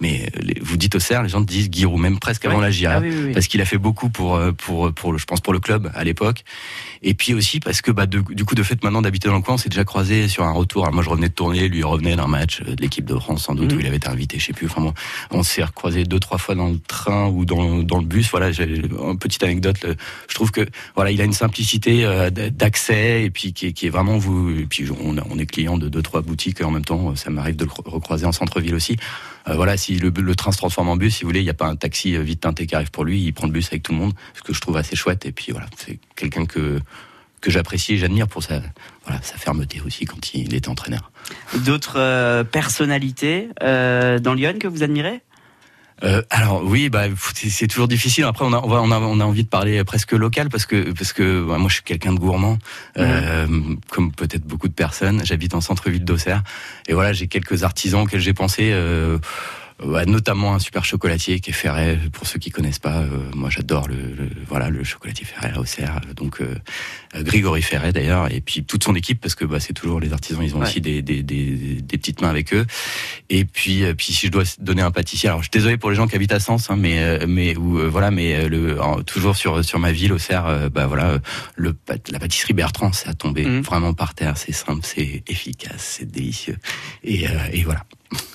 [0.00, 2.96] mais euh, vous dites au cerf, les gens disent Giroud, même presque avant la GIA,
[2.96, 3.32] Ah oui, oui, oui.
[3.32, 5.90] parce qu'il a fait beaucoup pour euh, pour pour le, je pense pour le club
[5.94, 6.44] à l'époque,
[7.02, 9.40] et puis aussi parce que bah de- du coup de fait maintenant d'habiter dans le
[9.42, 10.82] coin, on s'est déjà croisé sur un retour.
[10.84, 13.44] Alors moi je revenais de tourner, lui revenait d'un match euh, de l'équipe de France
[13.44, 13.78] sans doute Mhm.
[13.78, 14.66] où il avait été invité, je sais plus.
[14.66, 14.94] Enfin bon,
[15.30, 18.28] on s'est recroisé deux trois fois dans le train ou dans dans, le bus.
[18.30, 19.82] Voilà, j'ai une petite anecdote.
[19.82, 19.96] le-
[20.28, 23.86] je trouve que voilà, il a une simplicité euh, d'accès et puis qui est, qui
[23.86, 24.50] est vraiment vous.
[24.50, 27.14] Et puis on, on est client de deux trois boutiques en même temps.
[27.16, 28.96] Ça m'arrive de le re- recroiser en centre-ville aussi.
[29.48, 31.50] Euh, voilà, si le, le train se transforme en bus, si vous voulez, il n'y
[31.50, 33.20] a pas un taxi euh, vite teinté qui arrive pour lui.
[33.22, 35.26] Il prend le bus avec tout le monde, ce que je trouve assez chouette.
[35.26, 36.80] Et puis voilà, c'est quelqu'un que
[37.42, 38.60] que j'apprécie et j'admire pour sa
[39.04, 41.12] voilà sa fermeté aussi quand il était entraîneur.
[41.64, 45.20] D'autres euh, personnalités dans Lyon que vous admirez?
[46.02, 48.24] Euh, alors oui, bah c'est- toujours difficile.
[48.24, 50.66] Après, on a, on, va- on a, on a envie de parler presque local parce
[50.66, 52.58] que parce que bah, moi je suis quelqu'un de gourmand,
[52.98, 53.46] euh,
[53.90, 55.22] comme peut-être beaucoup de personnes.
[55.24, 56.42] J'habite en centre-ville d'Auxerre
[56.86, 58.70] et voilà, j'ai quelques artisans auxquels j'ai pensé.
[58.72, 59.18] Euh,
[59.84, 61.98] notamment un super chocolatier qui est Ferret.
[62.12, 65.60] Pour ceux qui connaissent pas, euh, moi j'adore le, le- voilà le chocolatier Ferret à
[65.60, 66.00] Auxerre.
[66.16, 66.54] Donc euh,
[67.14, 70.12] euh, Grégory Ferret d'ailleurs et puis toute son équipe parce que bah, c'est toujours les
[70.12, 70.42] artisans.
[70.42, 70.66] Ils ont Ouais.
[70.66, 72.64] aussi des, des, des, des petites mains avec eux.
[73.28, 75.90] Et puis euh, puis si je dois donner un pâtissier, alors je suis désolé pour
[75.90, 78.48] les gens qui habitent à Sens, hein, mais euh, mais ou euh, voilà, mais euh,
[78.48, 81.18] le en- toujours sur sur ma ville Auxerre, euh, bah voilà euh,
[81.56, 81.74] le
[82.10, 84.38] la pâtisserie Bertrand, ça a tombé vraiment par terre.
[84.38, 86.56] C'est simple, c'est efficace, c'est délicieux
[87.04, 87.84] et euh, et voilà.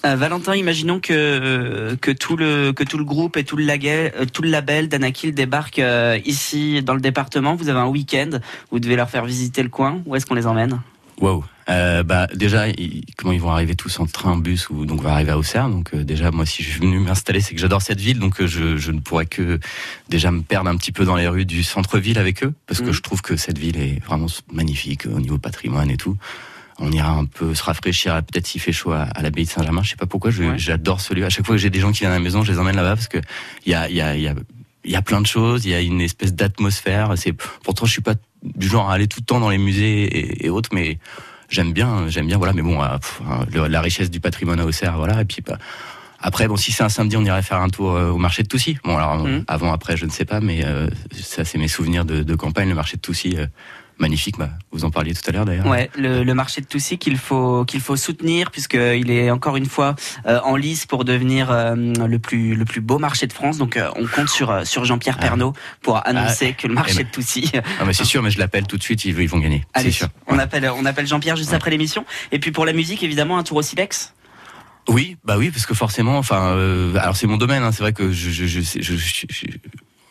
[0.06, 3.64] Euh, Valentin, imaginons que euh, que tout le que tout le groupe et tout le
[3.64, 7.56] label, euh, tout le label d'Anakil débarque euh, ici dans le département.
[7.56, 8.32] Vous avez un week-end,
[8.72, 10.02] vous devez leur faire visiter le coin.
[10.06, 10.82] Où est-ce qu'on les emmène?
[11.22, 11.46] Wow.
[11.70, 15.04] Euh, bah déjà, ils- comment ils vont arriver tous en train, bus ou donc on
[15.04, 15.70] va arriver à Auxerre.
[15.70, 18.76] Donc déjà, moi, si je suis venu m'installer, c'est que j'adore cette ville, donc je,
[18.78, 19.60] je ne pourrais que
[20.10, 22.88] déjà me perdre un petit peu dans les rues du centre-ville avec eux, parce que
[22.88, 22.94] Mhm.
[22.94, 26.18] je trouve que cette ville est vraiment magnifique au niveau patrimoine et tout.
[26.82, 29.84] On ira un peu se rafraîchir, peut-être s'il fait chaud à, à l'abbaye de Saint-Germain.
[29.84, 30.58] Je sais pas pourquoi, je- Ouais.
[30.58, 31.24] j'adore ce lieu.
[31.26, 32.76] À chaque fois que j'ai des gens qui viennent à la maison, je les emmène
[32.76, 33.20] là-bas parce que
[33.66, 34.34] il y a, y a, il y a
[34.84, 37.14] y a plein de choses, il y a une espèce d'atmosphère.
[37.16, 40.04] C'est pourtant je suis pas du genre à aller tout le temps dans les musées
[40.06, 40.98] et, et autres, mais
[41.50, 42.38] j'aime bien, j'aime bien.
[42.40, 45.22] Voilà, mais bon, euh, pff, hein, le- la richesse du patrimoine à Auxerre, voilà.
[45.22, 45.60] Et puis bah,
[46.20, 48.48] après, bon, si c'est un samedi, on irait faire un tour euh, au marché de
[48.48, 48.80] Toussy.
[48.84, 49.44] Bon, alors Mhm.
[49.48, 52.70] avant, après, je ne sais pas, mais euh, ça, c'est mes souvenirs de, de campagne.
[52.70, 53.46] Le marché de Toussy, euh,
[54.02, 54.38] magnifique.
[54.38, 55.66] Bah, vous en parliez tout à l'heure d'ailleurs.
[55.68, 59.66] Ouais, le, le marché de Toussy qu'il faut qu'il faut soutenir puisqu'il est encore une
[59.68, 59.96] fois
[60.26, 63.58] euh, en lice pour devenir euh, le plus le plus beau marché de France.
[63.58, 67.00] Donc euh, on compte sur sur Jean-Pierre Pernaud pour annoncer que le marché Ah.
[67.00, 67.10] Eh ben.
[67.10, 67.52] de Toussy.
[67.80, 69.06] Ah, mais c'est sûr, mais je l'appelle tout de suite.
[69.06, 69.66] Ils, ils vont gagner.
[69.74, 70.08] Allez, sûr.
[70.28, 72.06] on appelle on appelle Jean-Pierre juste après l'émission.
[72.32, 74.14] Et puis pour la musique, évidemment, un tour au Silex.
[74.90, 77.62] Oui, bah oui, parce que forcément, enfin, euh, alors c'est mon domaine.
[77.62, 79.46] Hein, c'est vrai que je, je, je, sais- je- je- je-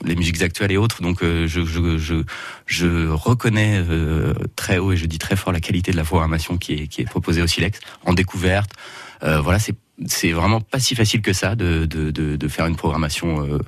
[0.04, 2.22] les musiques actuelles et autres, donc euh, je, je, je,
[2.66, 6.56] je reconnais euh, très haut et je dis très fort la qualité de la programmation
[6.56, 8.70] qui est, qui est proposée au Silex en découverte.
[9.22, 9.74] Euh, voilà, c'est
[10.06, 13.58] c'est vraiment pas si facile que ça de, de, de, de faire une programmation euh,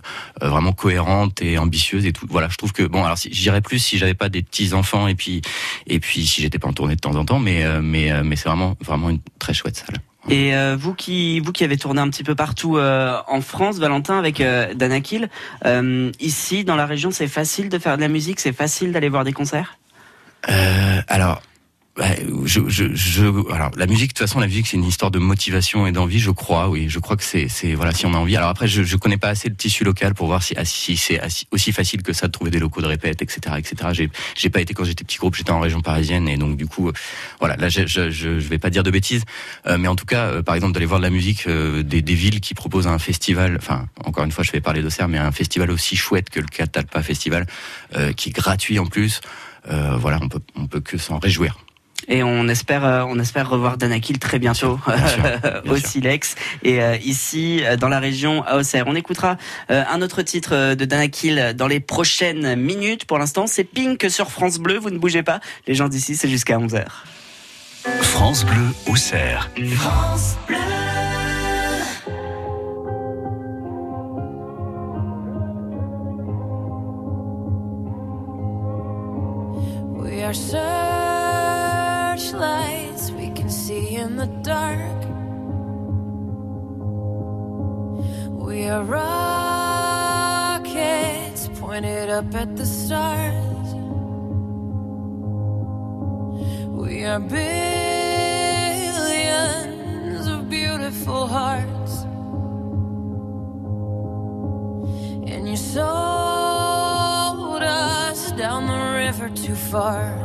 [0.41, 2.27] vraiment cohérente et ambitieuse et tout.
[2.31, 5.09] Voilà, je trouve que bon, alors si, j'irais plus si j'avais pas des petits enfants
[5.09, 5.43] et puis
[5.87, 8.37] et puis si j'étais pas en tournée de temps en temps, mais euh, mais mais
[8.37, 9.99] c'est vraiment vraiment une très chouette salle.
[10.29, 13.79] Et euh, vous qui vous qui avez tourné un petit peu partout euh, en France,
[13.79, 15.29] Valentin, avec euh, Danakil,
[15.67, 19.09] euh, ici dans la région, c'est facile de faire de la musique, c'est facile d'aller
[19.09, 19.79] voir des concerts?
[20.49, 21.43] Euh, alors,
[21.99, 25.19] je, je, je, alors la musique, de toute façon, la musique, c'est une histoire de
[25.19, 26.69] motivation et d'envie, je crois.
[26.69, 28.37] Oui, je crois que c'est, c'est voilà, si on a envie.
[28.37, 30.97] Alors après, je, je connais pas assez le tissu local pour voir si, ah, si
[30.97, 31.21] c'est
[31.51, 33.91] aussi facile que ça de trouver des locaux de répète, etc., etc.
[33.93, 36.67] J'ai, j'ai pas été quand j'étais petit groupe, j'étais en région parisienne et donc du
[36.67, 36.93] coup, euh,
[37.41, 39.25] voilà, là, je, je, je, je vais pas dire de bêtises,
[39.67, 42.01] euh, mais en tout cas, euh, par exemple, d'aller voir de la musique euh, des,
[42.01, 43.57] des villes qui proposent un festival.
[43.59, 46.47] Enfin, encore une fois, je vais parler d'Auxerre, mais un festival aussi chouette que le
[46.47, 47.47] Catalpa Festival,
[47.97, 49.21] euh, qui est gratuit en plus.
[49.71, 51.59] Euh, voilà, on peut, on peut que s'en réjouir.
[52.09, 54.79] Et on espère, euh, on espère revoir Danakil très bientôt
[55.69, 58.85] au Silex et euh, ici euh, dans la région à Auxerre.
[58.87, 59.37] On écoutera
[59.71, 63.05] euh, un autre titre euh, de Danakil dans les prochaines minutes.
[63.05, 64.79] Pour l'instant, c'est Pink sur France Bleu.
[64.79, 65.41] Vous ne bougez pas.
[65.67, 66.85] Les gens d'ici, c'est jusqu'à 11h.
[68.03, 69.51] France Bleu Auxerre.
[69.77, 70.57] France Bleu.
[79.99, 80.35] We are
[88.73, 88.85] We are
[90.65, 93.75] rockets pointed up at the stars.
[96.71, 97.47] We are billions
[100.27, 102.05] of beautiful hearts.
[105.31, 105.83] And you sold
[107.63, 110.17] us down the river too far.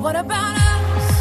[0.00, 1.11] What about us?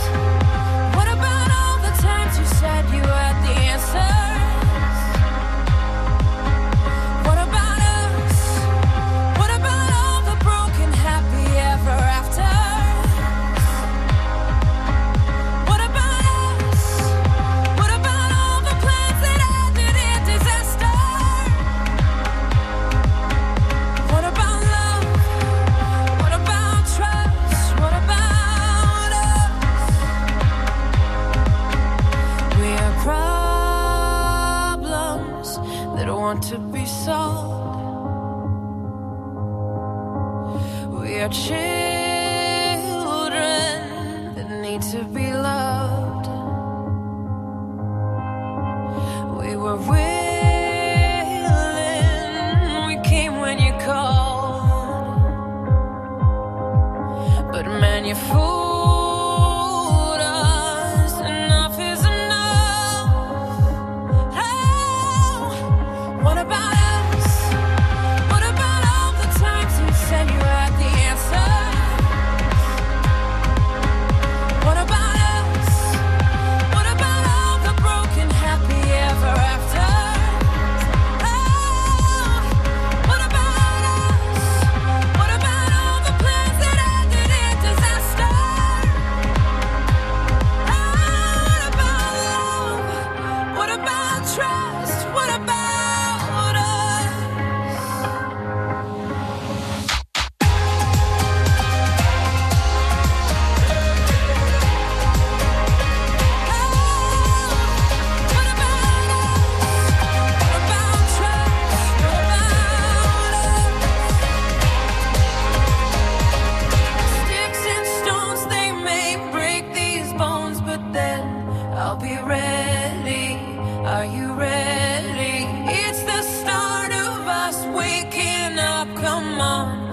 [129.41, 129.90] On,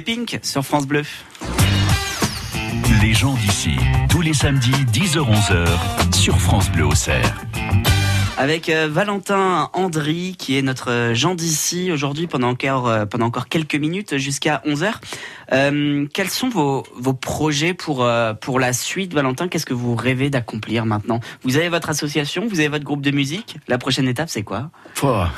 [0.00, 1.02] Pink sur France Bleu.
[3.02, 3.76] Les gens d'ici,
[4.08, 5.66] tous les samedis 10h-11h
[6.14, 7.34] sur France Bleu Auxerre.
[8.38, 13.26] Avec euh, Valentin Andry, qui est notre euh, Jean d'ici aujourd'hui pendant encore, euh, pendant
[13.26, 14.92] encore quelques minutes jusqu'à 11h.
[15.52, 19.48] Euh, quels sont vos, vos projets pour, euh, pour la suite, Valentin?
[19.48, 21.20] Qu'est-ce que vous rêvez d'accomplir maintenant?
[21.42, 23.56] Vous avez votre association, vous avez votre groupe de musique.
[23.68, 24.70] La prochaine étape, c'est quoi?
[24.94, 25.30] Pouah.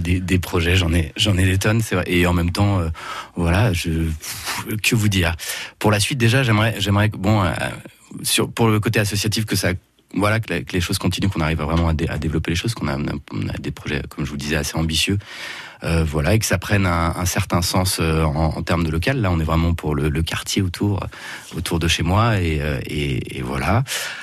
[0.00, 1.82] Des, projets, j'en ai, j'en ai des tonnes.
[2.06, 2.88] Et en même temps, euh,
[3.36, 3.90] voilà, je,
[4.82, 5.34] que vous dire.
[5.78, 7.50] Pour la suite, déjà, j'aimerais, j'aimerais, que- bon, euh,
[8.54, 9.70] pour le côté associatif, que ça,
[10.14, 12.88] voilà, que, les choses continuent, qu'on arrive vraiment à, dé- à développer les choses, qu'on
[12.88, 15.18] a, a- des projets, comme je vous disais, assez ambitieux.
[15.82, 18.90] Euh, voilà, et que ça prenne un, un certain sens euh, en, en termes de
[18.90, 19.20] local.
[19.22, 21.00] Là, on est vraiment pour le, le quartier autour,
[21.56, 23.82] autour de chez moi, et, euh, et, et voilà.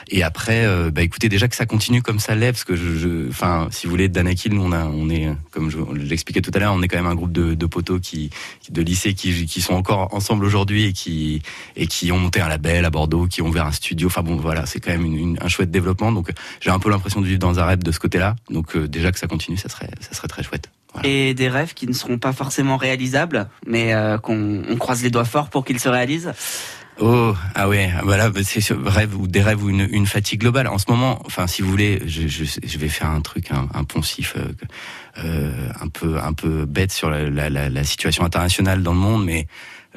[0.10, 3.28] Et après, euh, bah écoutez, déjà que ça continue comme ça l'est, parce que je,
[3.30, 6.82] enfin, si vous voulez, Danakil, on on est, comme je, l'expliquais tout à l'heure, on
[6.84, 8.30] est quand même un groupe de, de poteaux qui,
[8.70, 11.42] de lycée qui, qui sont encore ensemble aujourd'hui et qui,
[11.76, 14.08] et qui ont monté un label à Bordeaux, qui ont ouvert un studio.
[14.10, 16.12] Enfin bon, voilà, c'est quand même une- un chouette développement.
[16.12, 16.32] Donc,
[16.62, 18.36] j'ai un peu l'impression de vivre dans un rêve de ce côté-là.
[18.52, 20.70] Donc, euh, déjà que ça continue, ça serait, ça serait très chouette.
[21.04, 25.10] Et des rêves qui ne seront pas forcément réalisables, mais euh, qu'on on croise les
[25.10, 26.32] doigts forts pour qu'ils se réalisent
[27.00, 30.40] Oh, ah ouais, voilà, bah, c'est sûr, rêve ou des rêves ou une, une fatigue
[30.42, 30.66] globale.
[30.68, 33.68] En ce moment, enfin, si vous voulez, je, je, je vais faire un truc, un,
[33.76, 34.48] un poncif, euh,
[35.24, 39.00] euh, un peu, un peu bête sur la, la, la, la situation internationale dans le
[39.00, 39.46] monde, mais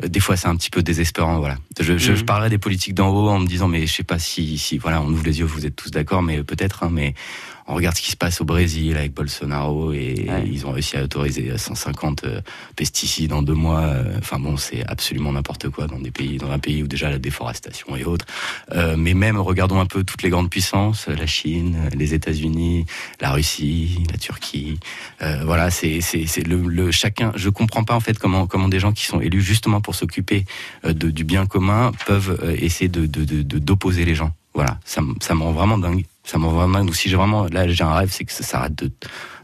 [0.07, 1.39] des fois c'est un petit peu désespérant.
[1.39, 2.25] Voilà, je, je, je Mhm.
[2.27, 5.01] parlerai des politiques d'en haut en me disant, mais je sais pas si, si, voilà,
[5.01, 7.15] on ouvre les yeux, vous êtes tous d'accord, mais peut-être, hein, mais
[7.71, 11.03] on regarde ce qui se passe au Brésil avec Bolsonaro et ils ont réussi à
[11.05, 12.41] autoriser 150 euh,
[12.77, 13.81] pesticides en deux mois.
[13.81, 17.09] euh, Enfin bon, c'est absolument n'importe quoi dans des pays, dans un pays où déjà
[17.11, 18.27] la déforestation et autres.
[18.73, 22.87] Euh, mais même regardons un peu toutes les grandes puissances, la Chine, les États-Unis,
[23.21, 24.79] la Russie, la Turquie.
[25.23, 27.33] Euh, voilà, c'est c'est c'est le, le chacun.
[27.37, 30.45] Je comprends pas en fait comment comment des gens qui sont élus justement pour s'occuper
[30.89, 34.33] du bien commun peuvent essayer de de de- de- d'opposer les gens.
[34.55, 36.05] Voilà, ça ça me rend vraiment dingue.
[36.31, 36.87] Ça me rend vraiment dingue.
[36.87, 38.91] Donc si j'ai vraiment là j'ai un rêve, c'est que ça s'arrête de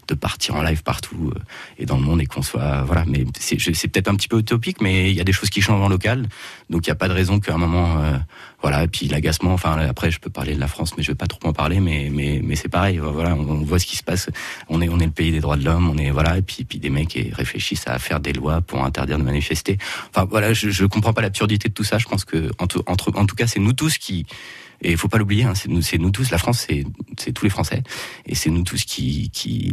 [0.09, 1.41] de partir en live partout euh,
[1.79, 3.05] et dans le monde et qu'on soit voilà.
[3.09, 5.83] Mais c'est peut-être un petit peu utopique, mais il y a des choses qui changent
[5.83, 6.29] en local,
[6.71, 8.17] donc il y a pas de raison qu'à un moment euh,
[8.67, 8.83] voilà.
[8.83, 9.53] Et puis l'agacement.
[9.53, 11.79] Enfin après, je peux parler de la France, mais je vais pas trop en parler.
[11.79, 12.99] Mais mais mais c'est pareil.
[12.99, 14.29] Voilà, on, on voit ce qui se passe.
[14.69, 15.89] On est on est le pays des droits de l'homme.
[15.89, 16.39] On est voilà.
[16.39, 19.79] Et puis puis des mecs qui réfléchissent à faire des lois pour interdire de manifester.
[20.11, 21.99] Enfin voilà, je, je comprends pas l'absurdité de tout ça.
[21.99, 24.27] Je pense que en tout, entre, en tout cas, c'est nous tous qui
[24.83, 26.31] et il faut pas l'oublier, hein, c'est nous, c'est nous tous.
[26.31, 26.85] La France, c'est
[27.19, 27.83] c'est tous les Français,
[28.27, 29.73] et c'est nous tous qui qui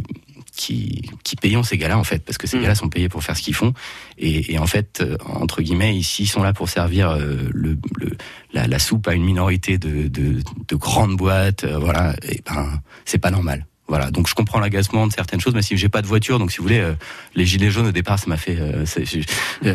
[0.56, 3.36] qui, qui payons ces gars-là en fait, parce que ces gars-là sont payés pour faire
[3.36, 3.74] ce qu'ils font,
[4.18, 7.76] et, et en fait, euh, entre guillemets, ici, ils sont là pour servir euh, le,
[7.96, 8.16] le
[8.52, 12.14] la, la soupe à une minorité de de, de grandes boîtes, euh, voilà.
[12.28, 13.66] Et ben, c'est pas normal.
[13.86, 16.50] Voilà, donc je comprends l'agacement de certaines choses, mais si j'ai pas de voiture, donc
[16.50, 16.94] si vous voulez, euh,
[17.34, 18.82] les gilets jaunes au départ, ça m'a fait, euh,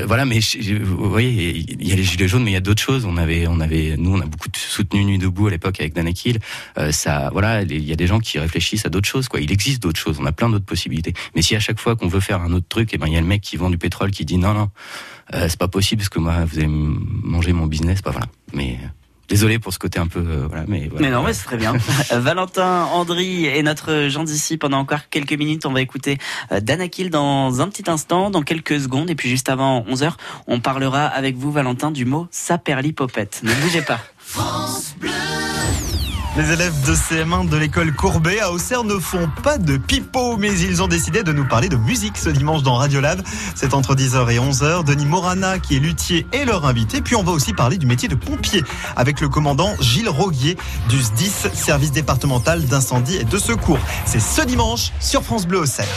[0.07, 0.39] voilà, mais
[0.81, 3.05] vous voyez, il y a les gilets jaunes, mais il y a d'autres choses.
[3.05, 6.11] On avait, on avait, nous, on a beaucoup soutenu Nuit debout à l'époque avec Dan
[6.91, 9.41] ça, voilà, il y a des gens qui réfléchissent à d'autres choses, quoi.
[9.41, 11.13] Il existe d'autres choses, on a plein d'autres possibilités.
[11.35, 13.17] Mais si à chaque fois qu'on veut faire un autre truc, et ben il y
[13.17, 14.69] a le mec qui vend du pétrole qui dit non, non,
[15.31, 18.25] c'est pas possible parce que moi, vous allez m- manger mon business, pas voilà.
[18.55, 18.79] Mais
[19.29, 21.07] désolé pour ce côté un peu, euh, voilà, mais voilà.
[21.07, 21.73] Mais non, mais c'est très bien.
[22.11, 25.65] Valentin, Andry et notre Jean d'ici pendant encore quelques minutes.
[25.65, 26.17] On va écouter
[26.51, 29.09] euh, Danakil dans un petit instant, dans quelques secondes.
[29.09, 30.13] Et puis juste avant 11h,
[30.47, 33.41] on parlera avec vous, Valentin, du mot saperlipopette.
[33.43, 33.99] Ne bougez pas.
[36.37, 40.57] Les élèves de CM1 de l'école Courbet à Auxerre ne font pas de pipeau, mais
[40.59, 43.21] ils ont décidé de nous parler de musique ce dimanche dans Radiolab.
[43.55, 44.85] C'est entre 10h et 11h.
[44.85, 47.01] Denis Morana, qui est luthier, est leur invité.
[47.01, 48.63] Puis on va aussi parler du métier de pompier
[48.95, 50.55] avec le commandant Gilles Roguier
[50.87, 53.79] du SDIS, service départemental d'incendie et de secours.
[54.05, 55.87] C'est ce dimanche sur France Bleu Auxerre.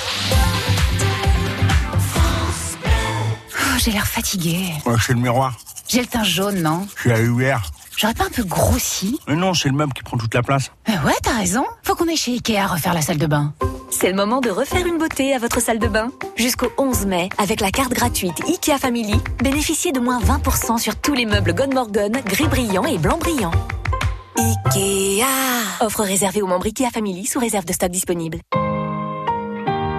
[3.54, 4.72] Oh, j'ai l'air fatiguée.
[4.86, 5.54] Ouais, c'est le miroir.
[5.88, 6.88] J'ai le teint jaune, non?
[6.96, 7.60] Je suis à UR.
[7.96, 10.70] J'aurais pas un peu grossi Mais non, c'est le meuble qui prend toute la place.
[10.88, 11.64] Euh, Ouais, t'as raison.
[11.82, 13.54] Faut qu'on aille chez Ikea refaire la salle de bain.
[13.90, 16.10] C'est le moment de refaire une beauté à votre salle de bain.
[16.36, 21.14] Jusqu'au 11 mai, avec la carte gratuite IKEA Family, bénéficiez de moins 20% sur tous
[21.14, 23.50] les meubles Godmorgon, gris brillant et blanc brillant.
[24.38, 25.26] IKEA
[25.80, 28.38] Offre réservée aux membres IKEA Family sous réserve de stock disponible.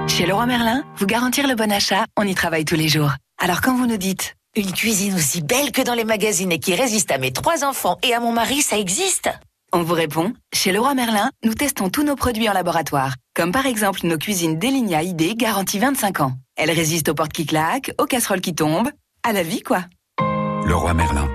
[0.07, 3.11] Chez Leroy Merlin, vous garantir le bon achat, on y travaille tous les jours.
[3.41, 6.75] Alors quand vous nous dites Une cuisine aussi belle que dans les magazines et qui
[6.75, 9.29] résiste à mes trois enfants et à mon mari, ça existe
[9.71, 13.15] On vous répond, chez Leroy Merlin, nous testons tous nos produits en laboratoire.
[13.35, 16.33] Comme par exemple nos cuisines Delinia ID garantie 25 ans.
[16.55, 18.91] Elles résistent aux portes qui claquent, aux casseroles qui tombent,
[19.23, 19.85] à la vie quoi.
[20.19, 21.27] Le roi Merlin.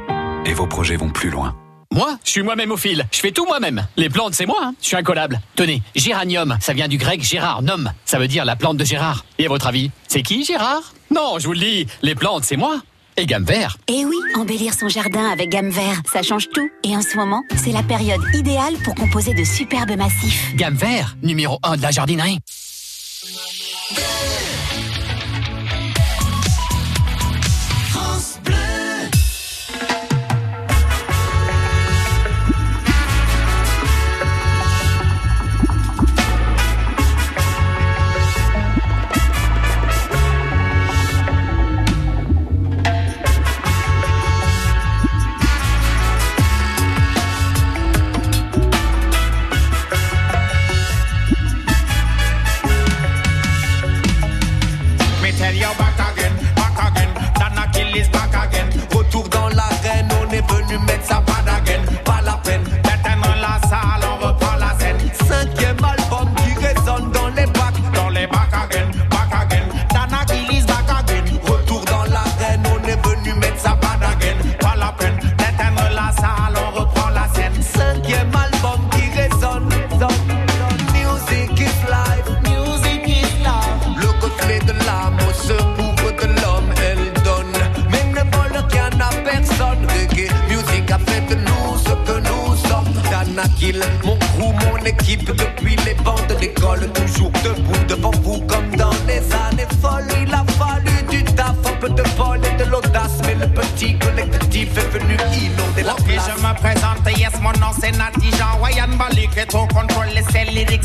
[0.47, 1.57] Et vos projets vont plus loin.
[1.93, 3.05] Moi, je suis moi-même au fil.
[3.11, 3.85] Je fais tout moi-même.
[3.97, 4.59] Les plantes, c'est moi.
[4.63, 4.75] hein.
[4.81, 5.41] Je suis incollable.
[5.57, 7.87] Tenez, géranium, ça vient du grec Gérard, nom.
[8.05, 9.25] Ça veut dire la plante de Gérard.
[9.39, 10.93] Et à votre avis, c'est qui Gérard?
[11.11, 12.81] Non, je vous le dis, les plantes, c'est moi.
[13.19, 13.77] Et gamme vert.
[13.89, 16.71] Et oui, embellir son jardin avec gamme vert, ça change tout.
[16.85, 20.55] Et en ce moment, c'est la période idéale pour composer de superbes massifs.
[20.55, 22.39] Gamme vert, numéro 1 de la jardinerie.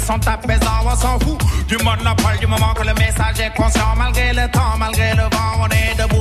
[0.03, 1.39] Sont apaisants, on s'en fout.
[1.67, 5.61] Du monopole, du moment que le message est conscient, malgré le temps, malgré le vent,
[5.61, 6.12] on est debout,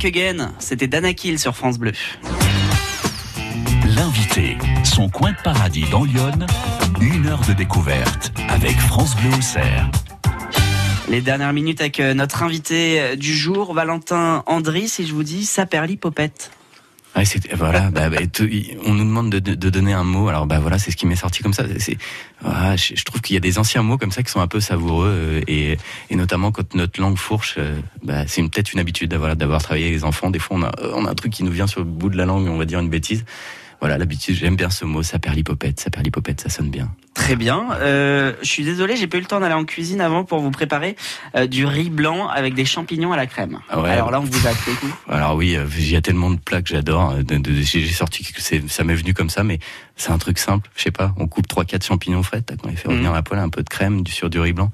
[0.00, 1.92] Back Again, c'était Danakil sur France Bleu.
[3.84, 6.38] L'invité, son coin de paradis dans Lyon,
[7.02, 9.90] une heure de découverte avec France Bleu au Cerf.
[11.10, 15.22] Les dernières minutes avec euh, notre invité euh, du jour, Valentin Andry, si je vous
[15.22, 16.50] dis Saperli Popette.
[17.20, 18.16] Ouais, c'est- voilà, bah, bah,
[18.86, 20.28] on nous demande de, de- donner un mot.
[20.28, 21.64] Alors bah voilà, c'est ce qui m'est sorti comme ça.
[21.78, 21.98] C'est,
[22.40, 24.46] voilà, je, je trouve qu'il y a des anciens mots comme ça qui sont un
[24.46, 25.76] peu savoureux euh, et,
[26.08, 29.84] et notamment quand notre langue fourche, euh, bah, c'est peut-être une habitude d'avoir d'avoir travaillé
[29.88, 30.30] avec les enfants.
[30.30, 32.16] Des fois, on a, on a un truc qui nous vient sur le bout de
[32.16, 33.26] la langue, on va dire une bêtise.
[33.80, 35.78] Voilà, l'habitude, j'aime bien ce mot, saperlipopette.
[35.78, 36.90] Saperlipopette, ça sonne bien.
[37.20, 37.68] Très bien.
[37.80, 40.50] Euh, je suis désolé, j'ai pas eu le temps d'aller en cuisine avant pour vous
[40.50, 40.96] préparer
[41.36, 43.58] euh, du riz blanc avec des champignons à la crème.
[43.68, 43.90] Ah ouais.
[43.90, 44.92] Alors là, on vous a fait coup.
[45.08, 47.12] Alors oui, euh, il y a tellement de plats que j'adore.
[47.12, 49.58] euh, J'ai sorti que c'est- ça m'est venu comme ça, mais
[49.96, 50.70] c'est un truc simple.
[50.74, 52.94] Je sais pas, on coupe trois quatre champignons frais, tac, on les fait Mhm.
[52.94, 54.72] revenir à la poêle, un peu de crème, sur du riz blanc,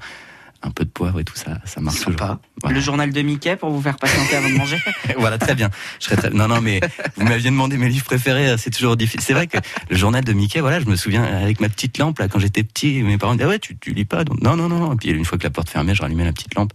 [0.67, 2.39] un peu de poivre et tout ça, ça marche toujours.
[2.63, 2.75] Voilà.
[2.75, 4.79] Le journal de Mickey pour vous faire patienter avant de manger.
[5.19, 5.71] voilà, très bien.
[6.01, 6.31] Je serais très...
[6.31, 6.81] Non, non, mais
[7.17, 9.21] vous m'aviez demandé mes livres préférés, c'est toujours difficile.
[9.23, 9.59] C'est vrai que
[9.91, 12.63] le journal de Mickey, voilà, je me souviens avec ma petite lampe là quand j'étais
[12.63, 14.79] petit, mes parents me disaient ah ouais, tu, tu lis pas donc non, non, non,
[14.79, 14.93] non.
[14.95, 16.73] Et puis une fois que la porte fermée, je rallumais la petite lampe.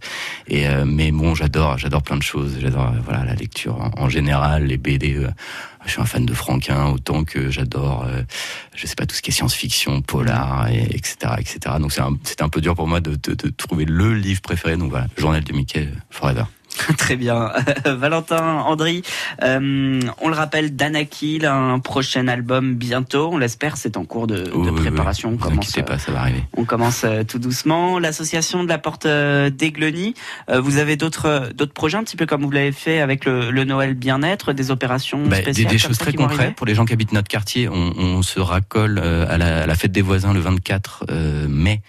[0.48, 2.56] Et euh, mais bon, j'adore, j'adore plein de choses.
[2.60, 5.16] J'adore euh, voilà la lecture en, en général, les BD.
[5.16, 5.28] euh,
[5.86, 8.22] je suis un fan de Franquin autant que j'adore, euh,
[8.74, 11.58] je sais pas tout ce qui est science-fiction, polar, et, etc., etc.
[11.80, 12.00] Donc c'est
[12.42, 14.76] un- peu dur pour moi de, de, de trouver le livre préféré.
[14.76, 16.44] Donc voilà, journal de Mickey euh, forever.
[16.98, 17.50] Très bien.
[17.84, 19.02] Valentin Andry,
[19.42, 23.30] euh, on le rappelle, Danakil, un prochain album bientôt.
[23.32, 25.30] On l'espère, c'est en cours de, de Oui, oui, préparation.
[25.30, 25.36] oui.
[25.38, 26.44] On commence, inquiétez pas, ça va arriver.
[26.56, 27.98] On commence euh, tout doucement.
[27.98, 30.14] L'association de la Porte euh, d'Aigleny,
[30.48, 33.50] euh, vous avez d'autres d'autres projets, un petit peu comme vous l'avez fait avec le,
[33.50, 36.74] le Noël Bien-être, des opérations Bah, des, spéciales des comme choses très concrètes pour les
[36.74, 37.68] gens qui habitent notre quartier.
[37.68, 41.46] On, on se racole euh, à la, à la fête des voisins le 24 euh,
[41.48, 41.80] mai.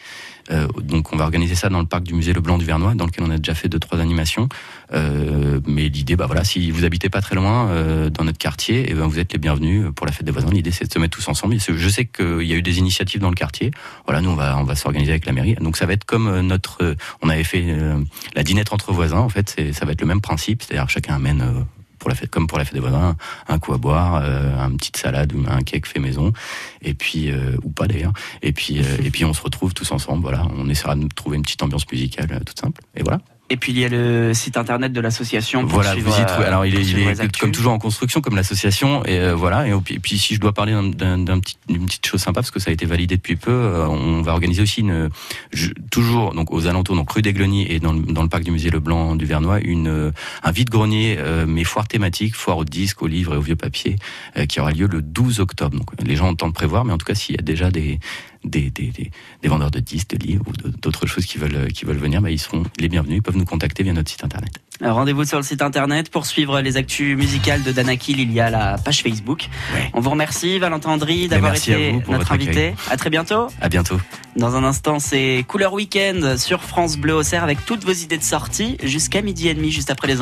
[0.51, 3.05] Euh, donc on va organiser ça dans le parc du musée Leblanc du Vernois, dans
[3.05, 4.49] lequel on a déjà fait deux trois animations.
[4.93, 8.89] Euh, mais l'idée, bah voilà, si vous habitez pas très loin euh, dans notre quartier,
[8.89, 10.49] et ben vous êtes les bienvenus pour la fête des voisins.
[10.49, 11.55] L'idée c'est de se mettre tous ensemble.
[11.59, 13.71] Je sais qu'il y a eu des initiatives dans le quartier.
[14.05, 15.55] Voilà, nous on va on va s'organiser avec la mairie.
[15.55, 17.97] Donc ça va être comme euh, notre, euh, on avait fait euh,
[18.35, 19.19] la dinette entre voisins.
[19.19, 21.63] En fait, ça va être le même principe, c'est-à-dire chacun amène euh,
[22.03, 23.15] pour la fête, comme pour la fête des voisins,
[23.47, 26.33] un coup à boire, euh, un petite salade ou un cake fait maison,
[26.81, 28.11] et puis euh, ou pas d'ailleurs.
[28.41, 30.21] Et puis euh, et puis on se retrouve tous ensemble.
[30.21, 32.81] Voilà, on essaiera de trouver une petite ambiance musicale euh, toute simple.
[32.95, 33.21] Et voilà.
[33.49, 35.63] Et puis il y a le site internet de l'association.
[35.65, 36.45] Voilà, vous y trouvez.
[36.45, 39.05] euh, Alors il est, il est comme toujours en construction, comme l'association.
[39.05, 39.67] Et euh, voilà.
[39.67, 42.21] Et, puis, et puis si je dois parler d'un- d'un d'un petit- d'une petite chose
[42.21, 45.09] sympa, parce que ça a été validé depuis peu, euh, on va organiser aussi une,
[45.51, 48.49] je- toujours donc aux alentours, donc rue d'Aigleny et dans le, dans le parc du
[48.51, 52.65] musée Leblanc du Vernois, une euh, un vide grenier, euh, mais foire thématique, foire aux
[52.65, 53.97] disques, aux livres et aux vieux papiers,
[54.37, 55.77] euh, qui aura lieu le 12 octobre.
[55.77, 57.43] Donc les gens ont le temps de prévoir, mais en tout cas s'il y a
[57.43, 57.99] déjà des
[58.43, 61.85] des, des, des, des vendeurs de disques, de livres ou d'autres choses qui veulent qui
[61.85, 63.17] veulent venir, bah, ils seront les bienvenus.
[63.17, 64.51] Ils peuvent nous contacter via notre site internet.
[64.81, 68.19] Rendez-vous sur le site internet pour suivre les actus musicales de Danakil.
[68.19, 69.47] Il y a la page Facebook.
[69.93, 72.73] On vous remercie, Valentin Andry, d'avoir merci à été notre invité.
[72.89, 73.47] À très bientôt.
[73.61, 73.97] À bientôt.
[74.35, 78.17] Dans un instant, c'est Couleur Week-end sur France Bleu au Cerf avec toutes vos idées
[78.17, 80.21] de sortie jusqu'à midi et demi, juste après les